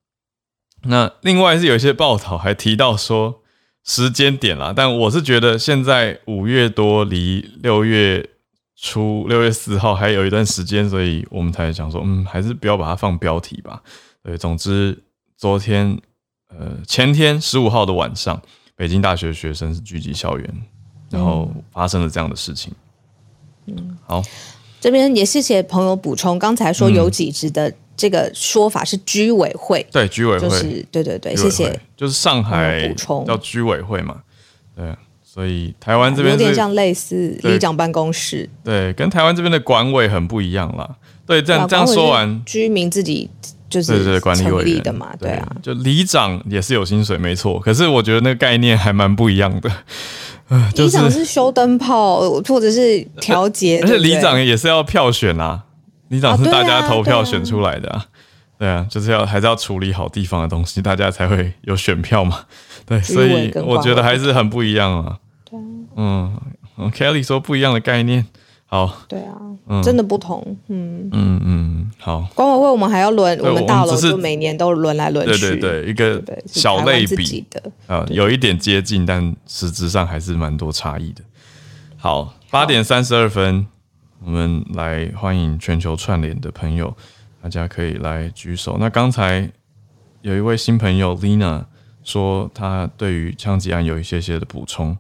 [0.86, 3.44] 那另外是有一些报道还提到说
[3.86, 8.28] 时间点啦，但我是觉得现在五月多离六月
[8.76, 13.84] 初六月四号还有一段时间，所以我们才想说，嗯，还是不要把它放标题吧。
[14.24, 15.04] 对，总之
[15.38, 16.02] 昨天。
[16.60, 18.42] 呃，前天十五号的晚上，
[18.76, 20.64] 北京大学的学生是聚集校园，
[21.10, 22.74] 然后发生了这样的事情。
[23.68, 24.22] 嗯，好，
[24.80, 34.22] 这边也谢谢朋友补充，刚才说有几职的这个说法是居委会，对，居委会，就是对对对，谢谢，就是上海补充叫居委会嘛，
[34.76, 40.98] 对，所以台湾这边有点像类似里长办公室，对，跟台湾这边的管委很不一样啦。
[41.26, 43.30] 对，这样这样说完，居民自己。
[43.72, 47.60] 就是管理委员的嘛，对啊，就里长也是有薪水，没错。
[47.60, 49.72] 可是我觉得那个概念还蛮不一样的。
[50.76, 55.64] 里长是修灯泡或者是调节，而且里长也是要票选啊。
[56.10, 58.06] 里长是大家投票选出来的啊，
[58.60, 62.40] 对啊，就是要还是要处理好地方的东西，大家才会有选票嘛。
[62.86, 65.18] 对，所以我觉得还是很不一样啊。
[65.50, 65.58] 对，
[65.96, 66.38] 嗯
[66.94, 68.26] ，Kelly 说不一样的概念，
[68.72, 69.36] 好，对啊，
[69.84, 71.92] 真的不同，嗯嗯嗯。
[71.98, 72.26] 好。
[72.34, 75.42] 管委会我们还要轮，我们大楼就每年都轮来轮去。
[75.42, 81.22] 对对对，一个小类比的啊，有一点接近，但实质上还是蛮多差异的。
[81.98, 83.68] 好，八点三十二分，
[84.24, 86.96] 我们来欢迎全球串联的朋友，
[87.44, 88.78] 大家可以来举手。
[88.80, 89.52] 那刚才
[90.22, 91.66] 有一位新朋友 Lina
[92.06, 94.98] 说，他对于枪击案有一些些的补充，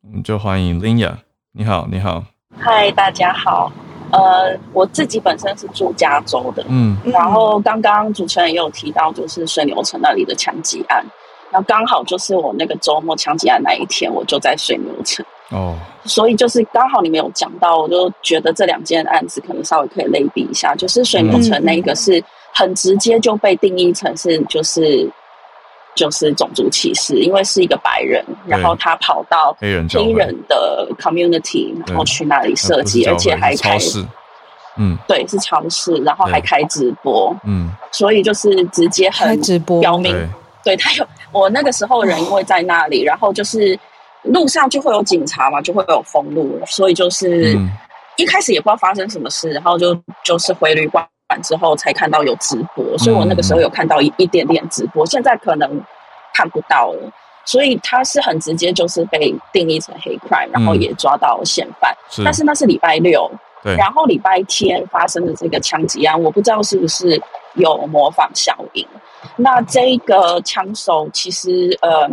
[0.00, 1.18] 我们就欢迎 Lina。
[1.52, 2.24] 你好，你好。
[2.58, 3.70] 嗨，大家好。
[4.10, 11.04] 呃，我自己本身是住加州的，嗯，然后刚刚主持人也有提到，就是水牛城那里的枪击案，
[11.50, 25.10] 那刚好就是我那个周末枪击案那一天，我就在水牛城，哦，所以就是刚好你们有讲到，我就觉得这两件案子可能稍微可以类比一下，就是水牛城那个是很直接就被定义成是就是。
[25.94, 33.78] 就是种族歧视，因为是一个白人，然后他跑到黑人黑人的 community，然后去那里设计，而且还开
[34.76, 39.80] 嗯，对，是超市，然后还开直播，嗯，所以就是直接很直播。
[39.80, 40.28] 标明，对，
[40.64, 43.78] 对他有我那个时候人因为在那里，然后就是
[44.22, 47.56] 路上就会有警察嘛，就会有封路，所以就是
[48.16, 51.06] 一开始也不知道发生什么事，然后就就是回旅馆。
[51.28, 55.80] 完之后才看到有直播，所以我那个时候有看到一一点点直播，现在可能
[56.34, 57.12] 看不到了。
[57.46, 61.94] 所以他是很直接，就是被定义成黑 crime，然后也抓到嫌犯。
[62.24, 63.30] 但是那是礼拜六，
[63.62, 67.20] 然后礼拜天发生的这个枪击案，我不知道是不是
[67.54, 68.86] 有模仿效应。
[69.36, 72.08] 那这个枪手其实呃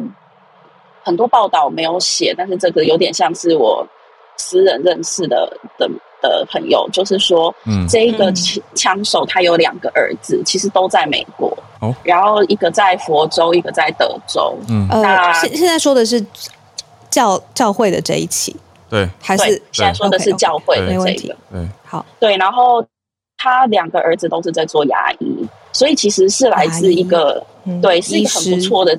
[1.03, 3.87] 很多报道没有写，但是这个有点像是我
[4.37, 5.89] 私人认识的的。
[6.21, 8.31] 的朋友就是说，嗯，这一个
[8.75, 16.23] 枪手他有两个儿子，其实都在美国，哦，然后一个在佛州，一个在德州，嗯，那现现在说的是
[17.09, 18.55] 教教会的这一起，
[18.89, 22.85] 对，还是现在说的是教会的这个，对，好，对，然后
[23.37, 27.43] 他两个儿子都是在做牙医，所以其实是来自一个，
[27.81, 28.97] 对，是一个很不错的，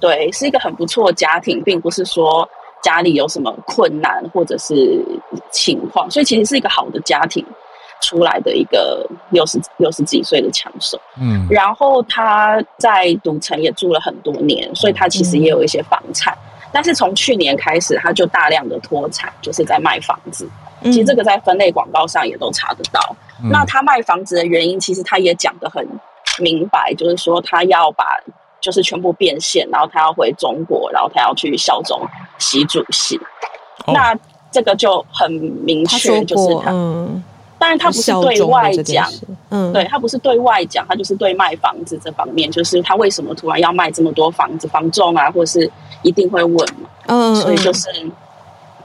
[0.00, 2.48] 对，是一个很不错的家庭，并不是说。
[2.84, 5.02] 家里有什么困难或者是
[5.50, 7.42] 情况，所以其实是一个好的家庭
[8.02, 11.00] 出来的一个六十六十几岁的强手。
[11.18, 16.34] 嗯，然后他在赌城也住了很多年，所以他其实也有一些房产。
[16.34, 20.46] 嗯、但是从去年开始，他就大量的脱产，就是在卖房子。
[20.82, 23.00] 嗯、其实这个在分类广告上也都查得到。
[23.42, 25.88] 嗯、那他卖房子的原因，其实他也讲得很
[26.38, 28.04] 明白，就是说他要把。
[28.60, 32.00] 就是全部变现，然后他要回中国，然后他要去效忠
[32.38, 33.16] 习主席。
[33.86, 34.16] 哦、那
[34.50, 37.22] 这个就很明确，就是他，嗯，
[37.58, 39.10] 但是他不是对外讲，
[39.50, 45.70] 嗯，对他不是对外讲，他就是对卖房子这方面，就是他为什么突然要卖这么多房子，房仲啊，或是
[46.02, 47.88] 一定会问嘛，嗯，所以就是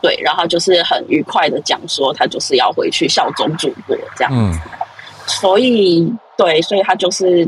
[0.02, 4.34] 对，然后就是很愉快的讲说，他就是要回去效忠祖国这样。
[4.52, 4.60] 子，嗯、
[5.28, 7.48] 所以对，所以他就是。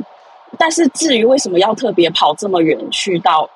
[0.57, 3.49] 但是至于为什么要特别跑这么远去到，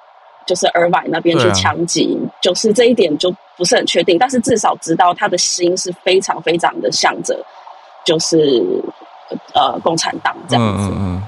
[0.46, 4.18] 就是 Irvine 那边去枪击，啊、就是这一点就不是很确定。
[4.18, 7.38] 但是至少知道他的心是非常非常的向着，
[8.06, 8.64] 就是
[9.54, 10.90] 呃共产党这样子。
[10.92, 11.24] 嗯，嗯，嗯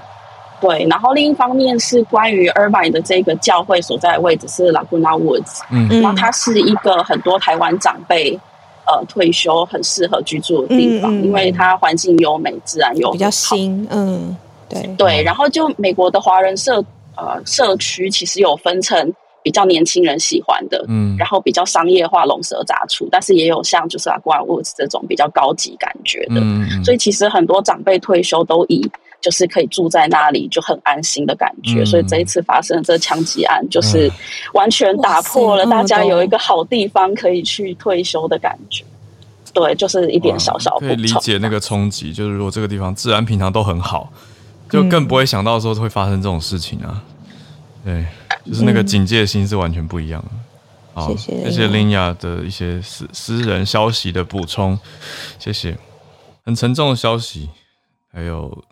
[0.60, 8.40] 对，然后另一方面是关于 Irvine 的这个教会所在的位置是 Laguna Woods，嗯，然后它是一个很多台湾长辈
[8.86, 14.38] 呃退休很适合居住的地方，嗯嗯、因为它环境优美，自然又比较新，嗯。
[14.70, 16.84] 对对，然后就美国的华人社
[17.18, 28.90] 呃社区其实有分成比较年轻人喜欢的，嗯，然后比较商业化、龙蛇杂处，但是也有像就是 Laguna Woods 这种比较高级感觉的，嗯嗯，所以其实很多长辈退休都以
[29.22, 34.12] 就是可以住在那里就很安心的感觉，嗯、所以这一次发生的这枪击案就是
[34.54, 38.84] 完全打破了大家有一个好地方可以去退休的感觉，
[39.54, 44.12] 对，就是一点小小可以理解那个冲击，就是如果这个地方治安平常都很好。
[44.70, 47.04] 就更不会想到说会发生这种事情啊，
[47.84, 48.06] 对，
[48.46, 50.32] 就是那个警戒心是完全不一样的。
[50.94, 54.78] 好，谢谢林雅的一些私私人消息的补充，
[55.38, 55.78] 谢谢。
[56.44, 57.50] 很沉重的消息，
[58.12, 58.64] 还有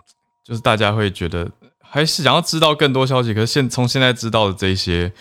[0.44, 5.12] 就是大家会觉得还是想要知道更多消息，可是现从现在知道的这些，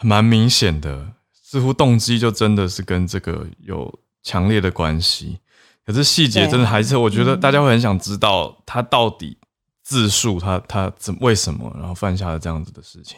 [0.00, 1.08] 蛮明显的，
[1.42, 3.92] 似乎动机就真的是跟这个有
[4.22, 5.38] 强烈的关系。
[5.84, 9.36] 可是细节真的还是，我觉得大家会很想知道他到底。
[9.90, 13.16] 自述他他怎为什么然后犯下了这样子的事情。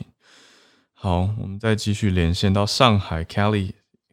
[0.95, 3.73] 好，我们再继续连线到上海，Kelly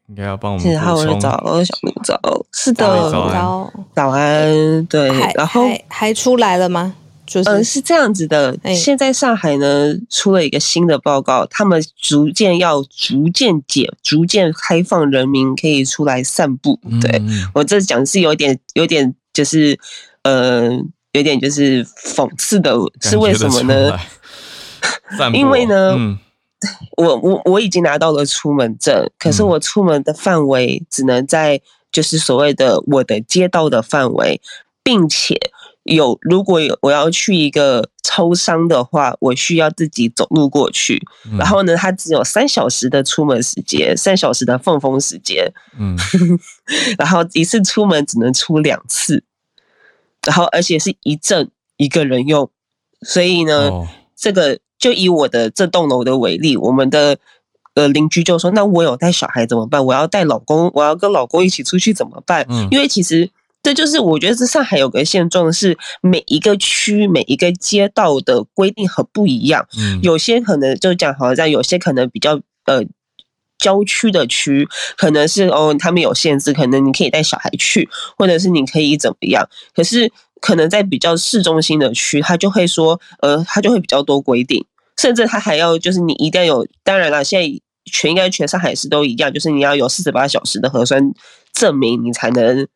[0.09, 0.81] 应该要帮我们补充。
[0.81, 6.93] 好，早，小明早，是的，早安，早安，对，然后还，还出来了吗？
[7.25, 16.77] 就是、呃、是这样子的，欸、现在上海呢出了一个新的报告，他们逐渐要逐渐解，逐渐开放人民可以出来散步。
[16.99, 19.79] 对、嗯、我这讲是有点有点就是
[20.23, 20.83] 呃。
[21.13, 23.97] 有点就是讽刺的，是为什么呢？
[25.33, 26.17] 因为呢，嗯、
[26.97, 31.59] 我我我已经拿到了出门证，可是我出门的范围只能在
[31.91, 34.39] 就是所谓的我的街道的范围，
[34.83, 35.35] 并且
[35.83, 41.01] 有如果有我要去一个超商的话，我需要自己走路过去。
[41.31, 45.51] 嗯、然后呢，它只有三小时的出门时间，三小时的放风时间。
[45.79, 45.97] 嗯，
[46.99, 49.23] 然后一次出门只能出两次，
[50.25, 52.49] 然后而且是一阵一个人用，
[53.01, 54.59] 所以呢，哦、这个。
[54.79, 57.17] 就以我的这栋楼的为例，我们的
[57.73, 59.85] 呃邻居就说：“那我有带小孩怎么办？
[59.85, 63.29] 我要带老公，我要跟老公一起出去怎么办？”嗯，因为其实
[63.61, 69.67] 这就是我觉得这上海有个现状是，每一个区每一个街道的规定很不一样。
[69.77, 72.81] 嗯，有些可能就讲好像有些可能比较呃
[73.59, 77.87] 郊区的区，可能是哦他们有限制，可能你可以带小孩去，
[78.17, 79.47] 或者是你可以怎么样。
[79.75, 84.65] 可是可能在比较市中心的区，他就会说，呃，他就会比较多规定。
[84.97, 91.13] 甚至他还要，就是你一定要有，当然了，现在全应该全上海市都一样，就是你要有四十八小时的核酸
[91.53, 92.67] 证明，你才能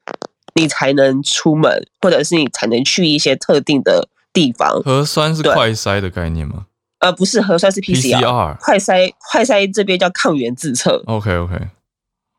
[0.55, 4.81] 你才能出门，或者是你才能去一些特定的地方。
[4.83, 6.67] 核酸是快筛的概念吗？
[7.03, 11.03] 呃，不是，核酸是 PCR，, PCR 快筛快筛这边叫抗原自测。
[11.05, 11.55] OK OK，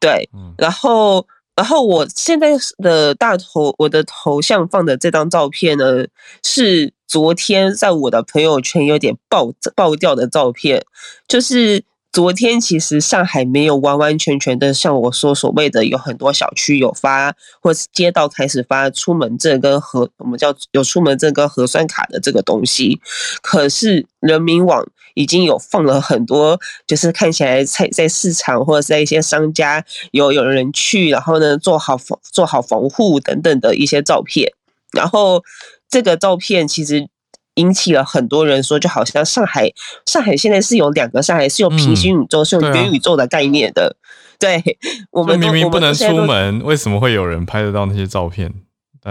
[0.00, 6.04] 对，然后然后我现在的大头，我的头像放的这张照片呢
[6.42, 6.92] 是。
[7.06, 10.84] 昨天在我的朋友圈有点爆爆掉的照片，
[11.28, 11.84] 就是
[12.14, 23.00] 昨天其实上海没有完完全全的像我说所谓的有很多小区有发，或是街道开始发出门证跟核我们叫有出门证跟核酸卡的这个东西，
[23.42, 34.52] 可是人民网已经有放了很多，就是看起来在在市场或者在一些商家有有人去，然后呢做好防做好防护等等的一些照片，
[34.92, 35.42] 然后。
[35.90, 37.06] 这个照片其实
[37.54, 39.70] 引起了很多人说，就好像上海，
[40.06, 43.96] 上海现在是有两个上海，是有平行宇宙，嗯、是有元宇宙的概念的。
[44.38, 44.78] 对，对
[45.10, 48.52] 我们明明不能出门，为什么会有人拍得到那些照片？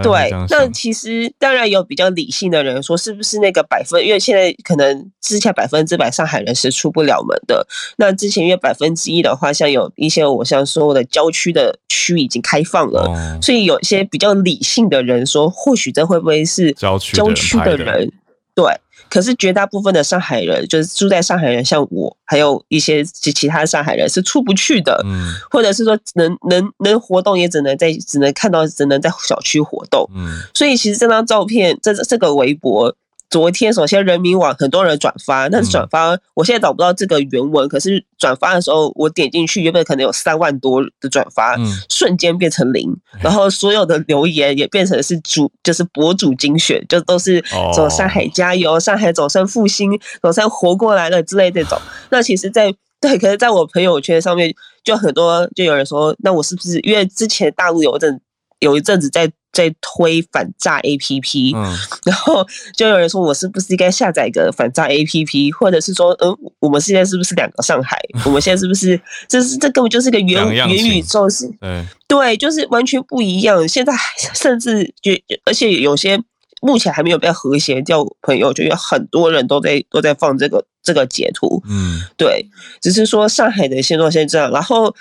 [0.02, 4.04] 对，那其实当然有比较理性的人说，是不是那个百分？
[4.04, 7.64] 因为现在可能之前百分之百上海人是出不了门的。
[7.96, 18.12] 那之前因为百分之一的话，像有一些我像说的郊区的区已经开放了，哦、所以有一些比较理性的人说，或许这会不会是郊区郊区的人？
[18.54, 18.64] 对。
[19.10, 32.96] 可是绝大部分的上海人，就是住在上海人，像我，还有一些其其他上海人是出不去的，嗯，或者是说能能能活动，也只能在只能看到，只能在小区活动，嗯，所以其实这张照片，这这个微博。
[33.34, 37.68] 昨天，首先人民网很多人转发，但是转发，我现在找不到这个原文。
[37.68, 41.56] 可是转发的时候，我点进去，原本可能有三万多的转发，
[41.88, 42.96] 瞬间变成零。
[43.20, 47.42] 然后所有的留言也变成是主，就是博主精选，就都是
[47.74, 49.90] 走上海加油，上海总算复兴，
[50.22, 51.76] 总算活过来了之类这种。
[52.10, 54.54] 那其实，在对，可是在我朋友圈上面，
[54.84, 58.20] 就很多就有人说，那我是不是因为之前大陆有一阵
[58.60, 59.30] 有一阵子在。
[59.54, 61.62] 在推反诈 APP，嗯，
[62.04, 62.44] 然后
[62.74, 67.96] 就有人说，我是不是应该下载一个反诈 APP，或者是说，嗯，我们现在是不是两个上海？
[68.26, 71.48] 我们现在是不是这是这根本就是个元元宇宙是？
[71.60, 73.68] 对对，就是完全不一样。
[73.68, 73.92] 现在
[74.34, 75.12] 甚至就
[75.44, 76.20] 而且有些
[76.60, 82.44] 目前还没有被和谐掉朋友，就有很多人都在都在放这个这个截图，嗯，对，
[82.80, 84.92] 只是说上海的现状现在这样，然后。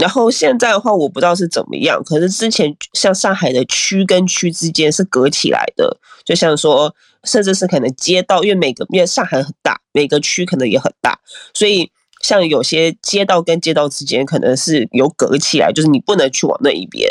[0.00, 2.02] 然后现在的话，我不知道是怎么样。
[2.04, 6.94] 可是之前像上海的区跟区之间是隔起来的，就像说，
[7.24, 11.18] 甚至是可能街道，因为每个因为上海很大，每个区可能也很大，
[11.54, 11.90] 所以
[12.22, 17.10] 像有些街道跟街道之间可能是有隔起来，就是你不能去往那一边，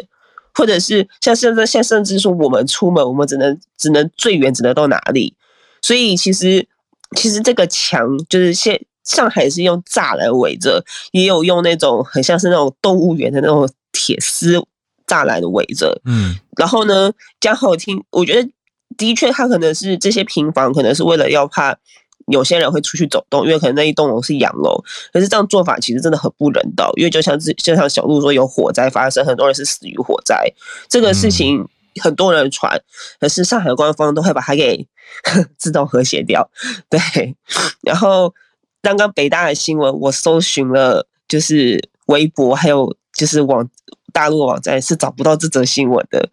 [0.54, 5.36] 或者是像现在现甚至说我们出门，我们只能只能最远只能到哪里。
[5.82, 6.68] 所以其实
[7.16, 8.82] 其实这个墙就是现。
[9.08, 14.62] 上海是用栅栏围着，也有用那种很像是那种动物园的那种铁丝
[15.08, 16.00] 栅栏的围着。
[16.06, 18.50] 嗯，然后呢，江好听，我觉得
[18.98, 21.74] 的确，他可能是这些平房，可能是为了要怕
[22.28, 24.84] 有些人会出去走动，因为可能那一栋楼是洋楼。
[25.14, 30.52] 可是这样做法其实真的很不人道，因为就像是就像小鹿说有火灾发生，很多人是死于火灾，
[30.90, 31.66] 这个事情
[32.02, 32.78] 很多人传，
[33.22, 34.86] 可是上海官方都会把它给
[35.58, 36.52] 自动和谐掉。
[36.90, 37.00] 对，
[37.82, 38.34] 然后。
[38.88, 43.70] 刚刚北大的新闻，我搜寻了，就是微博，还有就是网
[44.14, 46.30] 大陆网站是找不到这则新闻的。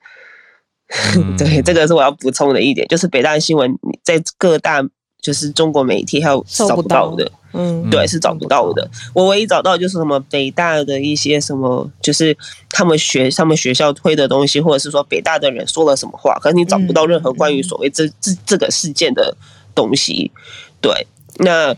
[1.17, 4.81] 嗯、 对，这个是我要补充的一点，就是北大的新闻在各大
[5.21, 8.89] 就是中国媒体还有找不到的，嗯，对，是找不到的。
[9.13, 12.39] 我唯一找到就是什么北大的一些什么，就是
[12.71, 19.37] 他们学他们学校推的东西，或者是说北大的人说了什么话，可是你找不到任何关于所谓这这这个事件的
[19.75, 20.31] 东西。
[20.81, 21.75] 对，那。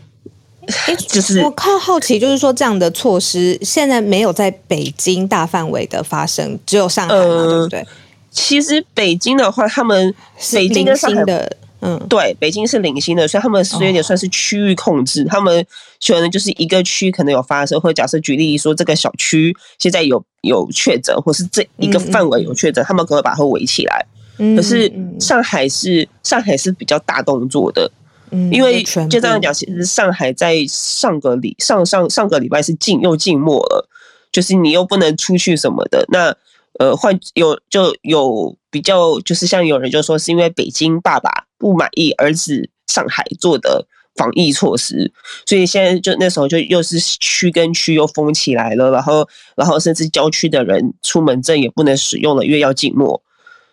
[1.07, 7.87] 就是我靠好奇，就是说这样的措施现在没有在北京大范围的发生，只有上海嘛，呃、对不对？
[8.31, 10.13] 其实北京的话，他们
[10.51, 15.23] 北京跟上海的，嗯，对，北京是零星的，所以他们是有点算是区域控制。
[15.23, 15.65] 哦、他们
[16.05, 24.05] 可能就是一个区可能有发生，或者假设举例说，这个小区现在有有确诊，或是这一个范围有确诊，嗯、他们可能把它围起来。
[24.37, 27.89] 嗯、可是上海是上海是比较大动作的。
[28.31, 33.87] 嗯，因为就这样讲，其实上海在上个礼上上上个礼拜是禁又禁默了，
[34.31, 36.05] 就是你又不能出去什么的。
[36.09, 36.35] 那
[36.79, 45.11] 呃，换有就有比较，就是像有人就说是因为北京爸爸不满意儿子上海做的防疫措施，
[45.45, 53.23] 所以现在就那时候就又是区跟区又封起来了，然后然后甚至郊区的人出门证也不能使用了，因为要禁默。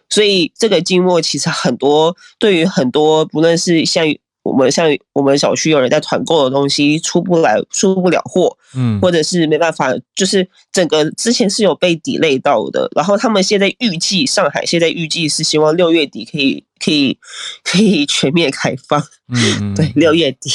[0.08, 4.04] 所以这个禁默其实很多对于很多不论是像。
[4.44, 12.88] 我们像我们小区有人在团购的东西出不来，出不了货，嗯，或者是没办法，就是整个之前是有被 delay 到的。
[12.94, 17.18] 然后他们现在预计，上海现在预计是希望六月底可以可以
[17.64, 19.02] 可以全面开放，
[19.34, 20.50] 嗯，对，六月底。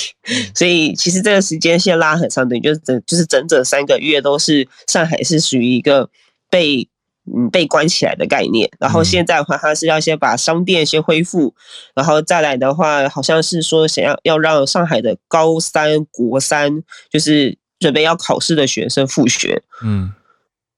[0.53, 6.09] 所以其实这个时间线拉很长，等于就是整就是整整三个月都是上海是属于一个
[6.49, 6.87] 被。
[7.35, 8.69] 嗯，被关起来的概念。
[8.79, 11.53] 然后现在的话，他是要先把商店先恢复，
[11.95, 19.61] 然后再来的话，好像是说想要要让上海的高三、国三，就是准备要考试的学生复学。
[19.83, 20.11] 嗯，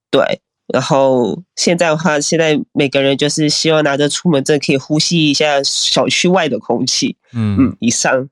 [0.09, 0.41] 对。
[0.73, 7.17] 然后现在的话，现在每个人就是希望拿着出门证可以呼吸一下小区外的空气。
[7.33, 8.29] 嗯嗯，以上。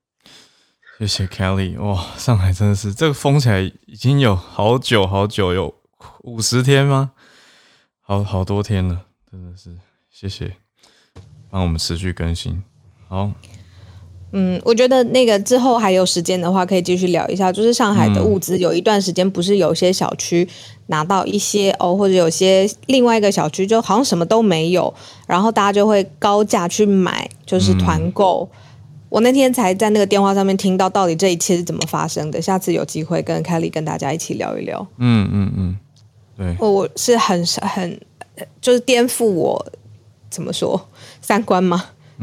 [0.98, 1.78] 谢谢 Kelly。
[1.78, 5.74] 哇，上海真的是这个封起来已经有好久好久，有
[6.22, 7.10] 五十天吗？
[8.10, 9.70] 好好多天了，真的是
[10.10, 10.56] 谢谢，
[11.48, 12.60] 帮我们持续更新。
[13.06, 13.30] 好，
[14.32, 17.52] 嗯，我觉得那个之后还有时间的话，可以继续聊一下。
[17.52, 20.48] 就是上海的物资，有一段时间不是有些小区
[20.86, 24.92] 拿到一些哦，或者有些另外一个小区就好像什么都没有，
[25.28, 28.50] 然后大家就会高价去买，就是团购。
[28.52, 28.58] 嗯、
[29.08, 32.42] 我那天才在那个电话上面听到，到底这一切是怎么发生的。
[32.42, 34.84] 下次有机会跟凯莉跟大家一起聊一聊。
[34.98, 35.54] 嗯嗯嗯。
[35.56, 35.78] 嗯
[36.40, 36.56] 对。
[36.58, 38.00] 我是很很
[38.62, 39.72] 就是颠覆我
[40.30, 40.88] 怎么说
[41.20, 41.76] 三观嘛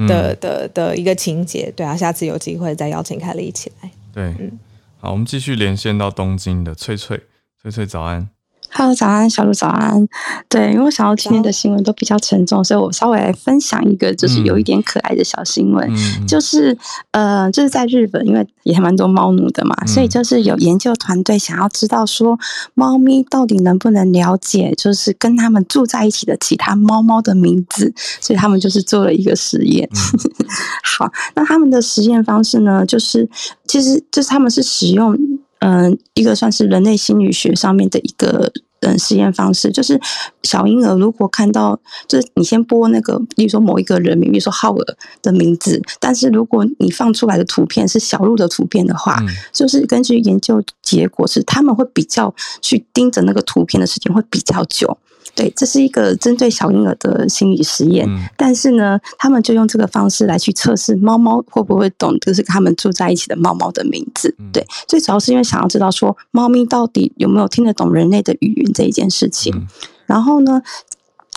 [0.08, 3.92] 的、嗯、的的一个情节，对啊，下次有机会再邀请凯莉一起来。
[4.12, 4.58] 对，嗯，
[5.00, 7.22] 好，我们继续连线到东京的翠翠，
[7.62, 8.28] 翠翠早安。
[8.70, 10.08] Hello，早安，小鹿早安。
[10.50, 15.90] 对，因为我想到今天的新闻都比较沉重，所以我稍微来分享一个，就是有一点可爱的小新闻。
[15.90, 16.78] 嗯、就是
[17.12, 22.38] 呃，就是在日本，因为也还蛮多猫奴的嘛，嗯、所以就是有研究团队想要知道说，
[22.76, 27.92] 猫咪到底能不能了解，就是跟他们住在一起的其他猫猫的名字，
[28.22, 29.90] 所以他们就是做了一个实验。
[29.92, 30.20] 嗯、
[30.84, 33.28] 好，那他们的实验方式呢，就是
[33.66, 35.18] 其实就是他们是使用。
[35.60, 38.52] 嗯，一个算是人类心理学上面的一个
[38.82, 40.00] 嗯实验方式，就是
[40.44, 44.86] 小婴儿如果看到，就是你先播那个，例如说某一个人名，比如说浩尔
[45.22, 54.98] 的名字，但是如果你放出来的图片是小鹿的图片的话，嗯、就是根据研究结果是他们会比较去盯着那个图片的时间会比较久。
[55.38, 64.34] 对，这是一个针对小婴儿的心理实验，嗯、但是呢，他们就用这个方式来去测试猫猫会不会懂，就是他们住在一起的猫猫的名字。
[64.40, 69.54] 嗯、对，最主要是因为想要知道说，猫咪到底有没有听得懂人类的语言这一件事情。
[69.56, 69.68] 嗯、
[70.08, 70.60] 然后呢，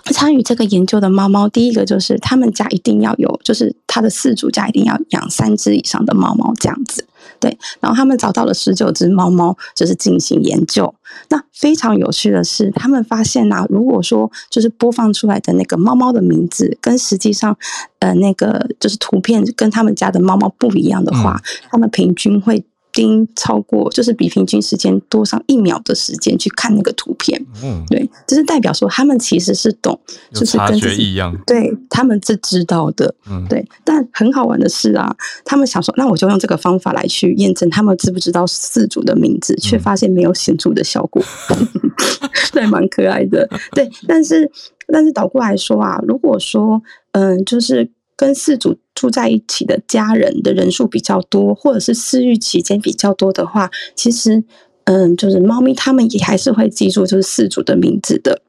[0.06, 7.04] 参与这个研究的猫猫，第一个就是他们家一定要有，就是他的饲主家一定要养三只以上的猫猫这样子。
[7.40, 10.94] 对，然后他们找到了十九只猫猫，就是进行研究。
[11.28, 17.56] 那非常有趣的是，他们发现啊，如果说就是播放出来的那个猫猫的名字，跟实际上
[17.98, 22.64] 呃那个就是图片跟他们家的猫猫不一样的话，嗯、他们平均会。
[22.92, 29.98] 盯超过就是比平均时间多上一秒的时间去看那个图片，嗯，对，这是代表说他们其实是懂，
[30.32, 33.66] 就是跟自己一样，对，他们是知道的，嗯，对。
[33.84, 35.14] 但很好玩的是啊，
[35.44, 41.22] 他们想说，那我就用这个方法来去验证他们知不知道四组的名字，却发现没有显著的效果，
[42.52, 43.88] 对，蛮可爱的，对。
[44.08, 44.50] 但是
[44.92, 46.82] 但是倒过来说啊，如果说
[47.12, 47.90] 嗯，就是。
[48.16, 54.44] 跟饲主住在一起的家人的人数比较多，或者是私域期间比较多的话，其实，
[54.84, 58.42] 嗯，就是猫咪它们也还是会记住就是饲主的名字的。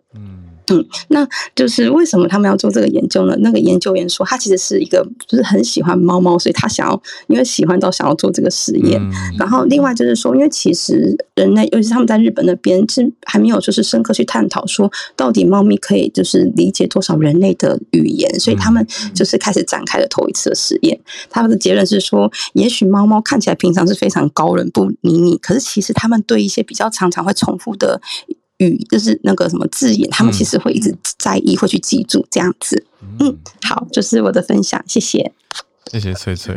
[0.71, 3.35] 嗯，嗯，那就是为什么他们要做这个研究呢？
[3.39, 9.01] 那个研究员说，他其实是一个就是很喜欢猫猫，所以他想要因为喜欢到想要做这个实验。
[9.01, 20.99] 嗯、然后另外就是说，因为其实人类，尤其是他们在日本那边是还没有就是深刻去探讨说到底猫咪可以就是理解多少人类的语言，所以他们就是开始展开了头一次的实验。
[21.29, 28.01] 他们的结论是说，也许猫猫看起来平常是非常高冷不理你，可是其实他们对一些比较常常会重复的。
[28.69, 32.85] 语就是那个什么字眼，他们其实会一直在意，嗯、会去记住这样子。
[33.19, 35.31] 嗯，好，就是我的分享，谢谢。
[35.91, 36.55] 谢谢翠翠，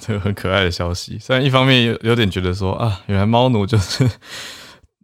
[0.00, 1.18] 这个很可爱的消息。
[1.18, 4.08] 虽然一方面有有点觉得说啊，原来猫奴就是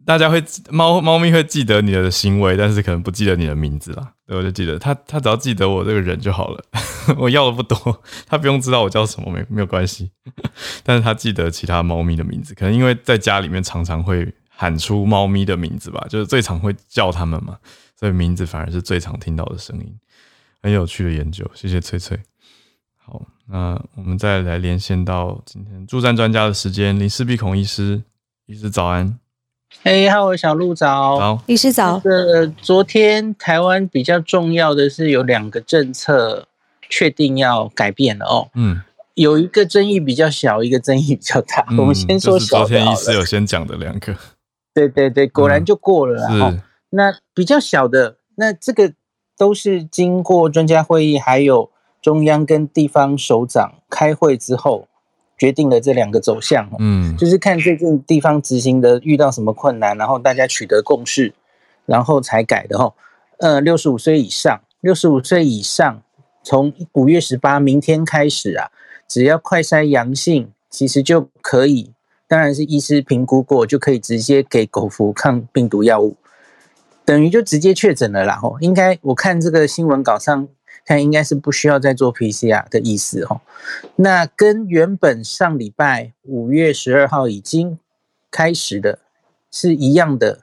[0.05, 4.11] 大家会猫猫咪会记得你的行为，但是可能不记得你的名字啦。
[4.25, 6.63] 对，我就记得他，他只要记得我这个人就好了。
[7.17, 10.11] 我要的不多，他不用知道我叫什么，没没有关系。
[10.83, 14.33] 但是他记得其他猫咪的名字，可能因为在家里面常常会。
[14.55, 17.57] 喊出猫咪的名字吧，就是最常会叫它们嘛，
[17.99, 19.99] 所以名字反而是最常听到的声音。
[20.61, 22.17] 很有趣的研究，谢谢翠翠。
[22.97, 28.01] 好，那我们再来连线到今天助战专家的时间，林氏璧孔医师，
[28.45, 29.19] 医师早安。
[29.81, 31.19] 嘿，哈喽，小鹿早。
[31.19, 31.99] 早，医师早。
[32.05, 36.47] 呃昨天台湾比较重要的是有两个政策
[36.89, 38.49] 确定要改变了哦。
[38.53, 38.81] 嗯。
[39.15, 41.65] 有一个争议比较小，一个争议比较大。
[41.69, 42.65] 嗯、我们先说小的。
[42.67, 44.15] 昨天医师有先讲的两个。
[44.73, 46.27] 对对对，果然就过了。
[46.31, 48.93] 嗯、那比较小的，那这个
[49.37, 51.69] 都是经过专家会议，还有
[52.01, 54.87] 中央跟地方首长开会之后
[55.37, 56.69] 决定了这两个走向。
[56.79, 61.33] 嗯，就是看最近地方执行的遇到什么困难，然后大家取得共识，
[61.85, 62.77] 然后才改的。
[62.77, 62.93] 哈，
[63.37, 66.01] 呃，六十五岁以上，六十五岁以上，
[66.43, 68.71] 从五月十八明天开始啊，
[69.07, 71.92] 只要快筛阳性，其实就可以。
[72.33, 76.17] 当然是医师评估过就可以直接给狗服抗病毒药物，
[77.05, 78.37] 等于就直接确诊了啦。
[78.37, 80.47] 吼，应该我看这个新闻稿上
[80.83, 83.23] 看应该是不需要再做 PCR 的意思。
[83.23, 83.41] 吼，
[83.97, 87.77] 那跟原本上礼拜五月十二号已经
[88.31, 88.97] 开始的
[89.51, 90.39] 是一样的，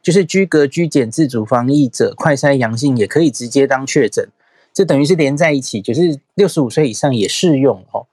[0.00, 4.28] 就是居隔居检自主防疫者快筛阳性也可以直接当确诊，
[4.72, 7.84] 这等于是连在一起，就是六十五岁以上也适用。
[7.90, 8.06] 哦。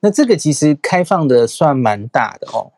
[0.00, 2.72] 那这个其实开放的算蛮大的哦。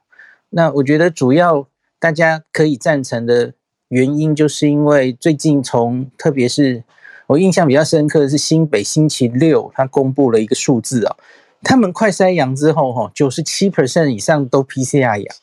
[0.48, 1.66] 那我觉得主要
[1.98, 3.52] 大家可以赞成的
[3.88, 6.82] 原因，就是因为最近从特别是
[7.26, 11.16] 我印象比较深刻的是新北星期六，他公布了一个数字啊，
[11.62, 15.36] 他们快筛阳之后哈，九十七 percent 以上都 PCR 阳，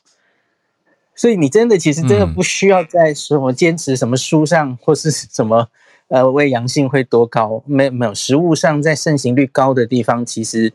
[1.14, 5.68] 所以你真的其实真的不需要在什么坚持什么书上或是什么
[6.08, 10.72] 呃为阳性会多高，没没有实物上在盛行率高的地方其实。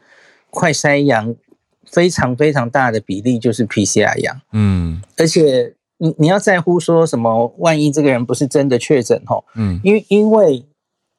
[0.56, 1.36] 快筛阳
[1.84, 7.52] 非常非常大的比例就是 PCR 阳，嗯，而且你你要在乎说什么？
[7.58, 10.64] 万一这个人不是真的确诊吼，嗯，因为因为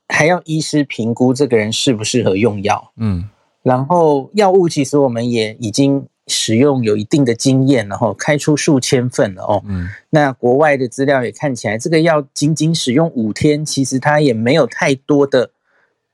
[0.08, 3.28] 还要医师评估这个人适不适合用药，嗯，
[3.64, 15.50] 然后药物其实我们也已经使用有一定的经验，然后开出数千份了哦，嗯，那国外的资料也看起来这个药仅仅使用五天，其实它也没有太多的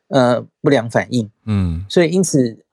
[0.08, 2.64] 呃不良反应，嗯，所以因此。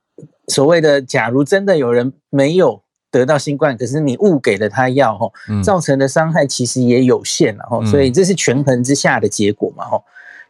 [0.47, 2.81] 所谓的，假如真的有人没有
[3.11, 5.29] 得到新冠，可是你误给了他药，哈，
[5.61, 10.03] 造成的伤害其实也有限了，吼，所以这是权衡之下的结果嘛，吼，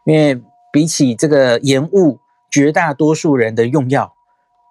[0.05, 0.39] 因为
[0.71, 2.19] 比起这个延误
[2.51, 4.13] 绝大多数人的用药，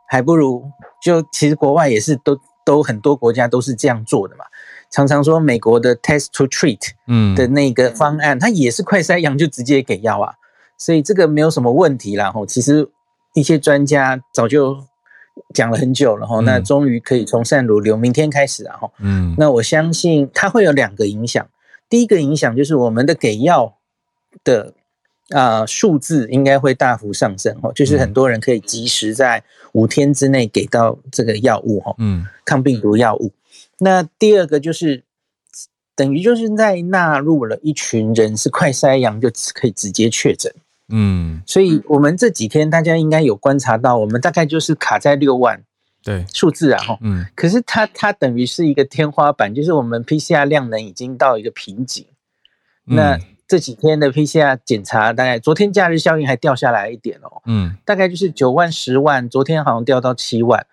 [0.09, 0.65] 还不如
[1.03, 4.45] 就其实国外也是都都很多国家都是这样做的嘛，
[4.91, 7.35] 常常说美国的 test to treat，嗯。
[7.35, 10.35] 的那个方案，它也是快筛阳就直接给药啊，
[10.79, 12.89] 所以这个没有什么问题啦，吼，其实
[13.35, 14.85] 一些专家早就。
[15.55, 21.49] 讲了很久了哈，那终于可以从善如流，明天开始啊哈，嗯，那我相信它会有两个影响，
[21.89, 23.77] 第一个影响就是我们的给药
[24.45, 24.75] 的
[25.31, 33.33] 啊数字应该会大幅上升哈，就是很多人可以及时在五天之内给到这个药物哈，嗯，抗病毒药物。
[33.79, 35.05] 那第二个就是
[35.95, 40.53] 等于就是在纳入了一群人是快筛阳就可以直接确诊。
[40.89, 45.65] 嗯，所以我们这几天大家应该有观察到，我们大概就是卡在六万
[46.05, 46.25] 对。
[46.33, 52.07] 数字啊，嗯，可是它它等于是一个天花板，就是我们 PCR 量能已经到一个瓶颈。
[52.85, 53.19] 那
[53.49, 60.65] 这几天的 PCR 检查，大概昨天假日效应还掉下来一点哦，嗯，大概就是九万、十万，昨天好像掉到七万，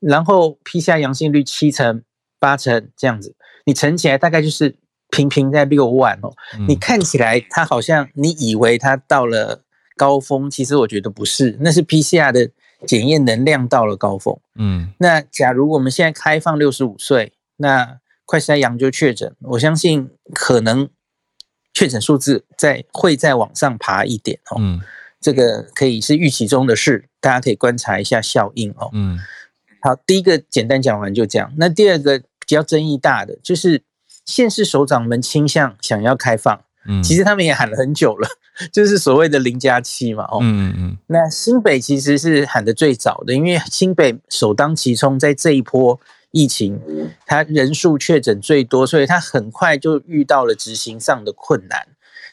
[0.00, 2.02] 然后 PCR 阳性率七成、
[2.38, 4.76] 八成这样子，你乘起来大概就是。
[5.12, 6.32] 平平在六万哦，
[6.66, 9.62] 你看起来它好像你以为它到了
[9.96, 12.50] 高峰，其实我觉得不是，那是 PCR 的
[12.86, 14.36] 检验能量到了高峰。
[14.56, 20.88] 嗯，那假如我们现在开放六十五岁，那快筛阳就确诊，我相信可能
[21.74, 24.56] 确诊数字在会再往上爬一点哦。
[24.58, 24.80] 嗯，
[25.20, 28.88] 这个可以是预期中的事，大家可以观察一下效应哦。
[28.94, 29.18] 嗯，
[29.82, 31.52] 好，第一个简单讲完就这样。
[31.58, 33.82] 那第二个比较争议大的就是
[34.24, 36.62] 县市首长们倾向想要开放。
[36.84, 38.28] 嗯，其实他们也喊了很久了，
[38.72, 40.96] 就是所谓的零加七嘛，哦，嗯嗯嗯。
[41.06, 46.00] 那新北其实是喊得最早的，因为新北首当其冲，在这一波
[46.32, 46.80] 疫情，
[47.24, 51.86] 它人数确诊最多，所以它很快就遇到了执行上的困难。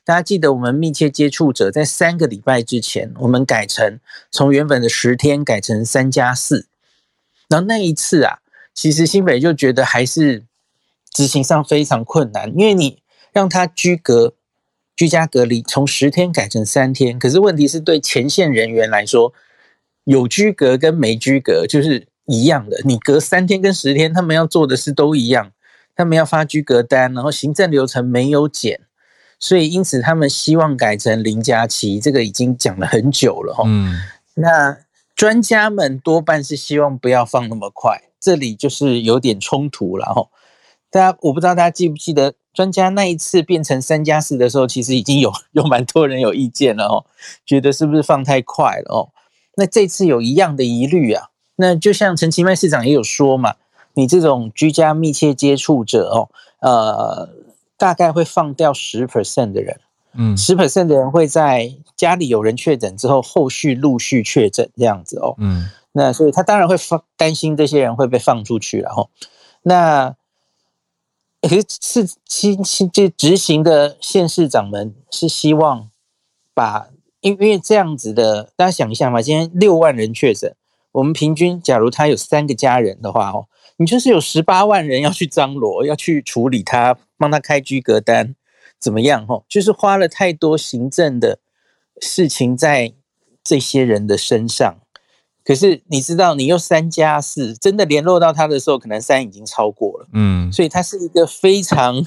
[0.04, 4.00] 大家记得，我们密切接触者在三个礼拜之前，我们改成
[4.32, 6.66] 从原本的十天改成三加四，
[7.48, 8.40] 然后那一次啊，
[8.74, 10.46] 其实新北就觉得还是
[11.12, 13.02] 执行上非常困难，因为你
[13.32, 14.34] 让他居隔。
[14.96, 19.32] 居家隔离从十天改成三天，可是问题是对前线人员来说，
[20.04, 22.82] 有居隔跟没居隔就是一样的。
[22.84, 25.54] 你隔三天跟十天，他们要做的事都一样，
[25.96, 28.82] 他们要发居隔单，然后行政流程没有减，
[29.40, 33.64] 所以因此他们希望改成零加七，这个已经讲了很久了哈。
[33.66, 33.96] 嗯，
[34.34, 34.80] 那
[35.16, 40.28] 专家们多半是希望不要放那么快，这里就是有点冲突了哈。
[40.92, 42.34] 大家我不知道大家记不记得。
[42.52, 47.06] 专家那一次变成三加四的时候，其实已经有有蛮多人有意见了哦，
[47.46, 49.10] 觉得是不是放太快了哦？
[49.56, 53.54] 那这次有一样的疑虑啊，那就像陈其迈市长也有说嘛，
[53.94, 56.30] 你这种居家密切接触者哦，
[56.60, 57.30] 呃，
[57.78, 59.80] 大概会放掉十 percent 的人，
[60.16, 69.08] 嗯，十 percent 的人会在家里有人确诊之后，后续陆续确诊这样子哦，嗯，那所以他当然会放担心这些人会被放出去了哦，
[69.62, 70.16] 那。
[71.42, 75.90] 可是是其其这执行的县市长们是希望
[76.54, 76.90] 把，
[77.22, 80.54] 因因为这样子的，大家想一下嘛，今天六万人确诊，
[80.92, 88.36] 我们平均假如他有三个家人的话哦，你就是有十八万人要去张罗，要去处理他，帮他开居隔单，
[88.78, 89.46] 怎么样哦？
[89.48, 91.40] 就是花了太多行政的
[92.02, 92.94] 事情在
[93.42, 94.80] 这些人的身上。
[95.50, 102.06] 可是你知道，你又三加四，真的联络到他的时候，可能三已经超过了，嗯，所以它是一个非常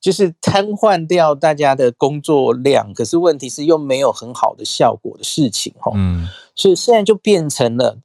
[0.00, 7.98] 就是瘫痪掉大家的工作量，可是问题是又没有很好的效果的事情，哈，嗯，所以现在就变成了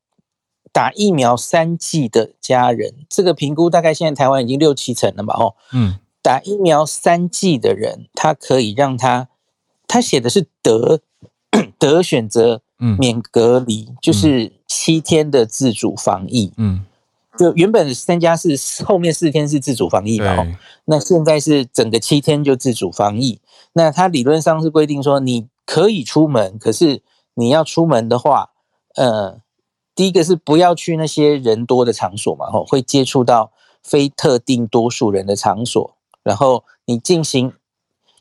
[0.72, 9.30] 打疫苗三剂的家人，这个评估大概现在台湾已经六七成了嘛，哦，嗯，打疫苗三剂的人，他可以让他，
[9.88, 11.00] 他写的是得
[11.80, 12.62] 得选择。
[12.98, 16.86] 免隔离就是七天的自主防疫，嗯，
[17.40, 18.56] 就原本三加四
[18.86, 20.56] 后面四天是自主防疫嘛，对
[20.86, 23.42] 那现在是整个七天就自主防疫。
[23.74, 27.02] 那它理论上是规定说你可以出门，可是
[27.34, 28.52] 你要出门的话，
[28.96, 29.42] 呃，
[29.96, 33.52] 第一个是不要去那些人多的场所嘛，吼，会接触到
[33.82, 37.54] 非特定多数人的场所，然后你进行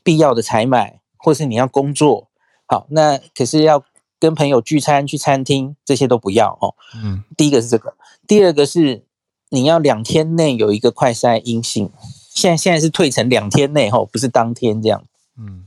[0.01, 2.27] 必要的采买，或是你要工作，
[2.65, 3.83] 好，那可是要。
[4.19, 6.75] 跟朋友聚餐去餐厅，这些都不要哦。
[7.01, 7.93] 嗯，第一个是这个，
[8.27, 9.03] 第二个是
[9.49, 11.89] 你要两天内有一个快筛阴性。
[12.33, 15.03] 现在现在是退成两天内哈，不是当天这样。
[15.37, 15.65] 嗯，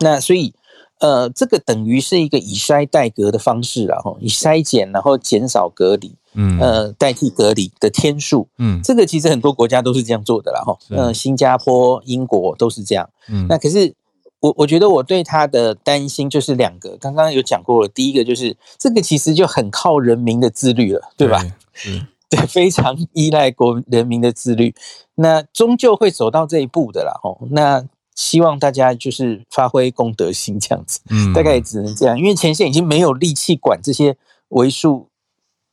[0.00, 0.54] 那所以
[1.00, 8.48] 呃，这个等于是一个以筛代隔的方式啊，以筛检然后减少隔离，嗯，呃，代替隔离的天数。
[8.58, 10.76] 嗯，这个其实很多国家都是这样做的啦哈。
[10.90, 13.10] 嗯，呃，新加坡、英国都是这样。
[13.28, 13.94] 嗯，那可是。
[14.40, 17.88] 我我觉得我对他的担心就是两个，刚刚有讲过了。
[17.88, 21.42] 第一个就是这个其实就很靠人民的自律了，对吧？
[21.88, 24.74] 嗯， 对，非常依赖国人民的自律。
[25.16, 27.36] 那终究会走到这一步的啦，哦。
[27.50, 27.84] 那
[28.14, 34.16] 希望大家就是发挥公德心这样子，嗯， 大概也只能这样，因为前线已经没有力气管这些
[34.50, 35.08] 为数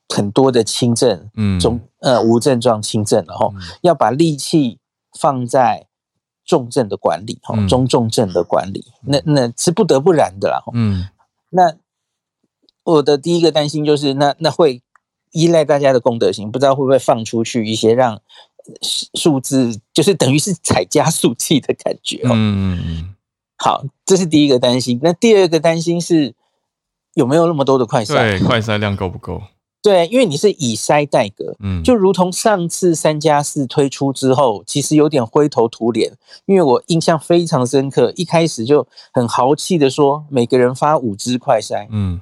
[0.08, 4.78] 很多的轻症，嗯，中呃无症状轻症了，吼，要把力气
[5.16, 5.85] 放在。
[6.46, 11.08] 重症的管理，哈，中重症的管理，嗯、那那是不得不然的啦，嗯，
[11.50, 11.74] 那
[12.84, 14.80] 我的第一个担心就是，那那会
[15.32, 18.22] 依赖大家的公德心，不知道会不会放出去一些让
[19.14, 23.12] 数字，就是等于是踩加速器的感觉，嗯。
[23.58, 25.00] 好，这是第一个担心。
[25.02, 26.34] 那第二个担心是
[27.14, 28.38] 有没有那么多的快筛？
[28.38, 29.42] 对，快筛量够不够？
[29.82, 36.12] 对，因为你是以筛代隔，嗯，就如同上次三加四推出之后，其实有点灰头土脸，
[36.46, 42.20] 因为我印象非常深刻，一开始就很豪气的说每个人发五支快筛，嗯，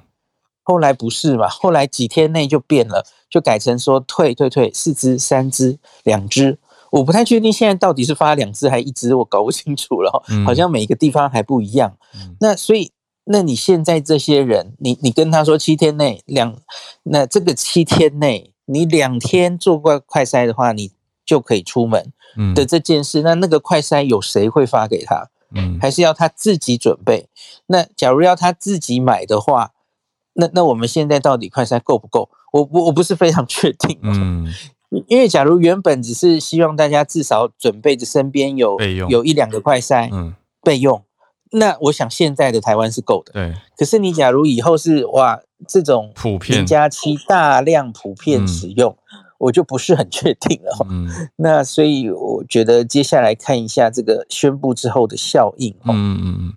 [0.61, 6.59] 后来不是嘛，后来几天内就变了，就改成说退退退四支、三支、两支，
[6.91, 12.91] 我不太确定现在到底是发两支还一支，我搞不清楚了，好像每个地方还不一样，嗯，那所以。
[13.25, 16.55] 那你现在这些人，你你跟他说七天内两，
[17.03, 20.91] 那这个七天内你两天做过快筛的话，你
[21.25, 22.13] 就可以出门
[22.53, 25.29] 的这件事，嗯、那那个快筛有谁会发给他？
[25.55, 27.29] 嗯，还是要他自己准备？
[27.67, 29.71] 那假如要他自己买的话，
[30.33, 32.29] 那那我们现在到底快筛够不够？
[32.51, 33.97] 我我我不是非常确定。
[34.03, 34.53] 嗯，
[35.07, 38.77] 因为假如原本只是希望大家至少准备着身边有
[39.09, 41.01] 有一两个快筛，嗯，备用。
[41.57, 43.33] 那我想现在的台湾是够的。
[43.33, 43.53] 对。
[43.77, 48.91] 可是你假如以后是哇这种普遍零加七大量普遍使用。
[48.91, 56.53] 嗯我就不是很确定了，嗯，那所以我觉得接下来看一下这个宣布之后的效应，嗯嗯嗯，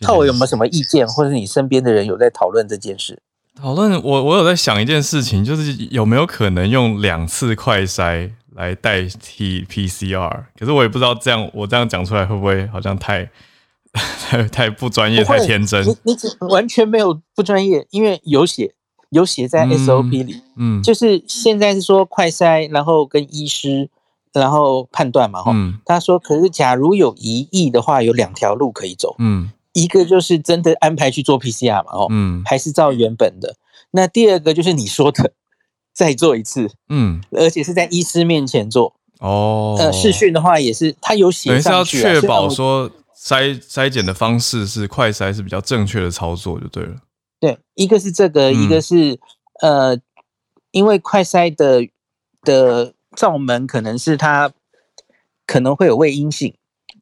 [0.00, 3.18] 那我有没有什么意见，或者你身边的人有在讨论这件事？
[3.56, 10.44] 讨论我我有在想一件事情，就是有没有可能用两次快筛来代替 PCR？
[10.58, 13.28] 可是我也不知道这样我这样讲出来会不会好像太
[14.28, 15.84] 太太不专业、太天真？
[16.04, 18.74] 你你完全没有不专业，因为有写。
[19.10, 23.90] 有写在 SOP 里，嗯，嗯，就是现在是说快筛，然后跟医师，
[24.32, 33.56] 然后判断嘛，哈、嗯，他说，可是假如有疑义的话，有两条路可以走，嗯，一个就是真的安排去做 PCR 嘛，哦，嗯，还是照原本的，
[33.90, 35.34] 那第二个就是你说的
[35.92, 42.90] 再做一次，嗯，而且是在医师面前做，哦，呃，视讯的话也是，他有写上去，要确保说
[43.22, 46.96] 筛筛检的方式是快筛是比较正确的操作就对了。
[47.38, 49.18] 对，一个是这个，嗯、一个是
[49.60, 49.96] 呃，
[50.72, 51.86] 因为快筛的
[52.42, 54.50] 的罩门可能是它
[55.46, 56.54] 可能会有伪阴性，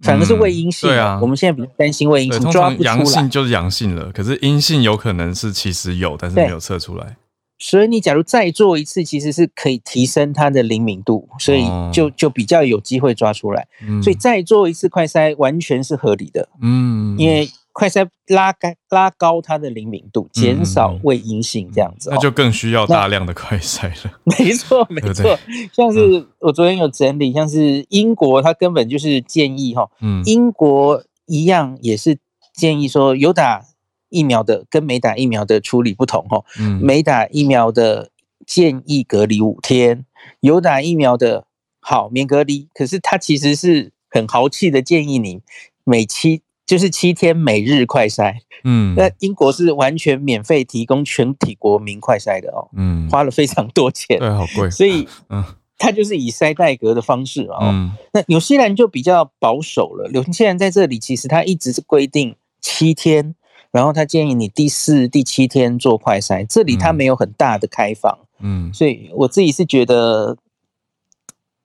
[0.02, 0.88] 反而是伪阴性。
[0.88, 2.94] 嗯、对啊，我们现在比较担心伪阴性，抓不出来。
[2.94, 7.16] 阳性就是阳性了，可是阴性有可能是其实有，但是没有测出来。
[7.60, 13.68] 所以你假如再做一次，其实是可以提升它的灵敏度，所以就就比较有机会抓出来。
[13.86, 16.48] 嗯、所以再做一次快筛完全是合理的。
[16.60, 17.48] 嗯，因为。
[17.72, 24.12] 快筛拉高拉高它的灵敏度，减少伪阴性这样子，那就更需要大量的快筛了。
[24.26, 25.38] 没错，没错。
[25.72, 32.18] 像是我昨天有整理，像是英国，它根本就是建议哈，嗯，英国一样也是
[32.52, 33.64] 建议说，有打
[34.10, 38.10] 疫苗的跟没打疫苗的处理不同哈，嗯，没打疫苗的
[38.46, 40.04] 建议隔离五天，
[40.40, 41.46] 有打疫苗的
[41.80, 45.40] 好免隔离，可是他其实是很豪气的建议你
[45.84, 46.42] 每七。
[46.66, 48.32] 就是七天每日快筛，
[48.62, 55.44] 嗯，那英国是完全免费提供全体国民快筛的哦，嗯，花了非常多钱，对，好贵，所以，嗯，
[55.76, 63.34] 它就是以筛代隔的方式哦，嗯，那纽西兰就比较保守了，纽西兰在这里其实它一直是规定七天，
[63.70, 70.36] 然后他建议你第四、第七天做快筛，这里它没有很大的开放，嗯，所以我自己是觉得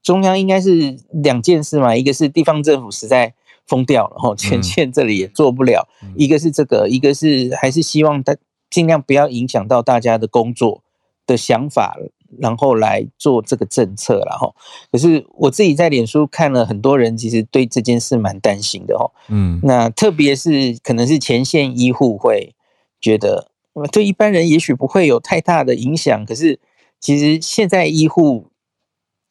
[0.03, 3.33] 中央应该是两件事嘛，一个是地方政府实在。
[3.67, 5.89] 封掉了哈， 前线这里也做不了。
[6.03, 8.37] 嗯、一个是这个，一个是还是希望他
[8.69, 10.83] 尽量不要影响到大家的工作
[11.25, 11.97] 的想法，
[12.39, 14.53] 然后来做这个政策了哈。
[14.91, 19.11] 可是我自己在脸书看了很多人，其实对这件事蛮担心的哦。
[19.29, 22.55] 嗯，那特别是可能是前线医护会
[22.99, 23.51] 觉得，
[23.91, 26.59] 对一般人也许不会有太大的影响，可是
[26.99, 28.47] 其实现在医护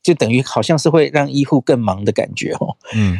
[0.02, 2.76] 就等于好像是会让医护更忙的感觉哦。
[2.94, 3.18] 嗯。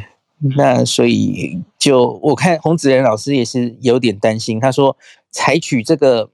[0.56, 4.94] 那所以就我看洪子仁老师也是有点担心，他说
[5.30, 6.28] 采取这个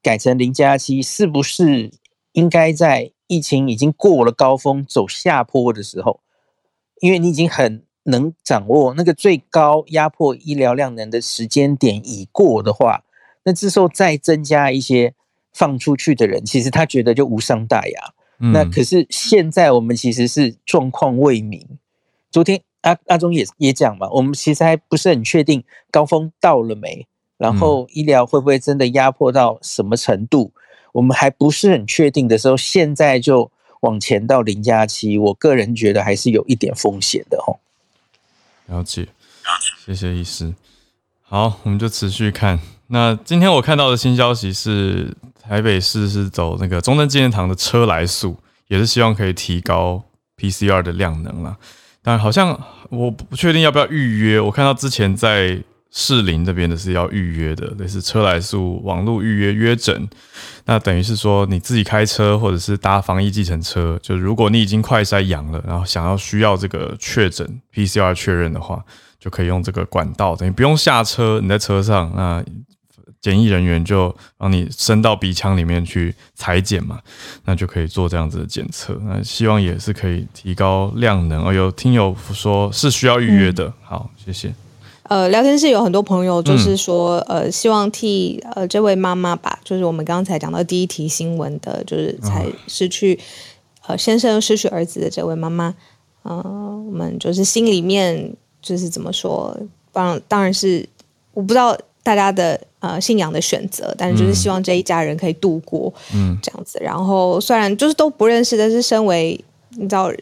[0.00, 1.90] 改成零加七，是不是
[2.36, 6.20] 应该在疫情已经过了高峰走下坡的时候，
[7.00, 13.04] 因为你已经很能掌握那个最高压迫医疗量能的时间点已过的话，
[13.44, 15.14] 那这时候再增加一些
[15.52, 18.14] 放出去的人，其实他觉得就无伤大雅。
[18.38, 21.78] 嗯、那可是现在我们其实是状况未明，
[22.30, 22.62] 昨天。
[22.82, 30.55] 阿阿中也也讲嘛，我们其实还不是很确定高峰到了没，然后医疗会不会真的压迫到什么程度，嗯、
[30.96, 37.60] 我们还不是很确定的时候，现在就往前到零加七，我个人觉得还是有一点风险的吼。
[38.68, 39.06] 了解，
[39.84, 40.54] 谢谢医师。
[41.22, 42.58] 好，我们就持续看。
[42.86, 48.38] 那今天我看到的新消息是，台北市是走那个中正纪念堂的车来速，
[48.68, 50.02] 也是希望可以提高
[50.38, 51.58] PCR 的量能了。
[52.02, 54.40] 但好像我不确定要不要预约。
[54.40, 55.62] 我看到之前在
[55.98, 60.06] 士林这边的是要预约的，类似车来素网络预约约诊。
[60.66, 68.84] 那等于是说你自己开车或者是搭防疫计程车，就如果你已经快筛阳了，然后想要需要这个确诊 PCR 确认的话，
[69.18, 72.44] 就可以用这个管道，等于不用下车，你在车上那。
[73.18, 77.00] 检疫人员就帮你伸到鼻腔里面去采检嘛，
[77.44, 79.00] 那就可以做这样子的检测。
[79.04, 81.42] 那希望也是可以提高量能。
[81.44, 84.54] 哦，有听友说是需要预约的，好，谢谢。
[85.08, 93.14] 呃，聊天室有很多朋友就是说，嗯、呃，希望替呃这位妈妈吧，就是我们刚才讲到第一题新闻的，就是才失去、
[93.82, 95.74] 哦、呃先生失去儿子的这位妈妈，
[96.22, 96.42] 呃，
[96.86, 99.56] 我们就是心里面就是怎么说？
[99.92, 100.86] 当当然是
[101.32, 106.78] 我不知道大家的呃信仰的选择，但是就是希望这一家人可以度过，嗯，这样子。
[106.82, 109.38] 然后虽然就是都不认识，但是身为
[109.70, 110.12] 你知道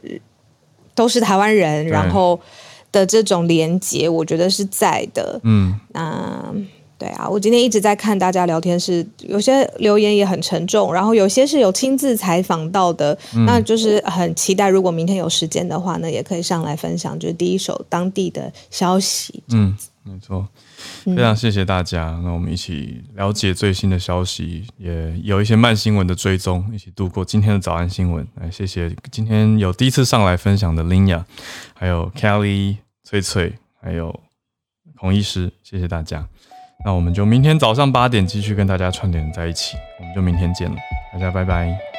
[0.94, 2.38] 都是台湾人，然后
[2.94, 6.54] 的这种连接，我觉得是在的，嗯，那。
[6.96, 19.42] 对啊，我今天一直在看大家聊天室，有些留言也很沉重，然后有些是有亲自采访到的，嗯、那就是很期待，如果明天有时间的话呢，也可以上来分享，就是第一手当地的消息。
[19.48, 20.46] 嗯，没错，
[21.04, 28.24] 非常谢谢大家，那、嗯、我们一起了解最新的消息，也有一些慢新闻的追踪，一起度过今天的早安新闻。
[28.40, 31.24] 来，谢谢今天有第一次上来分享的 Linya，
[31.74, 34.18] 还有 Kelly、翠翠，还有
[34.98, 36.26] 孔医师，谢谢大家。
[36.84, 40.76] 那我们就明天早上八点继续跟大家串联在一起，我们就明天见了，
[41.12, 41.93] 大家拜拜。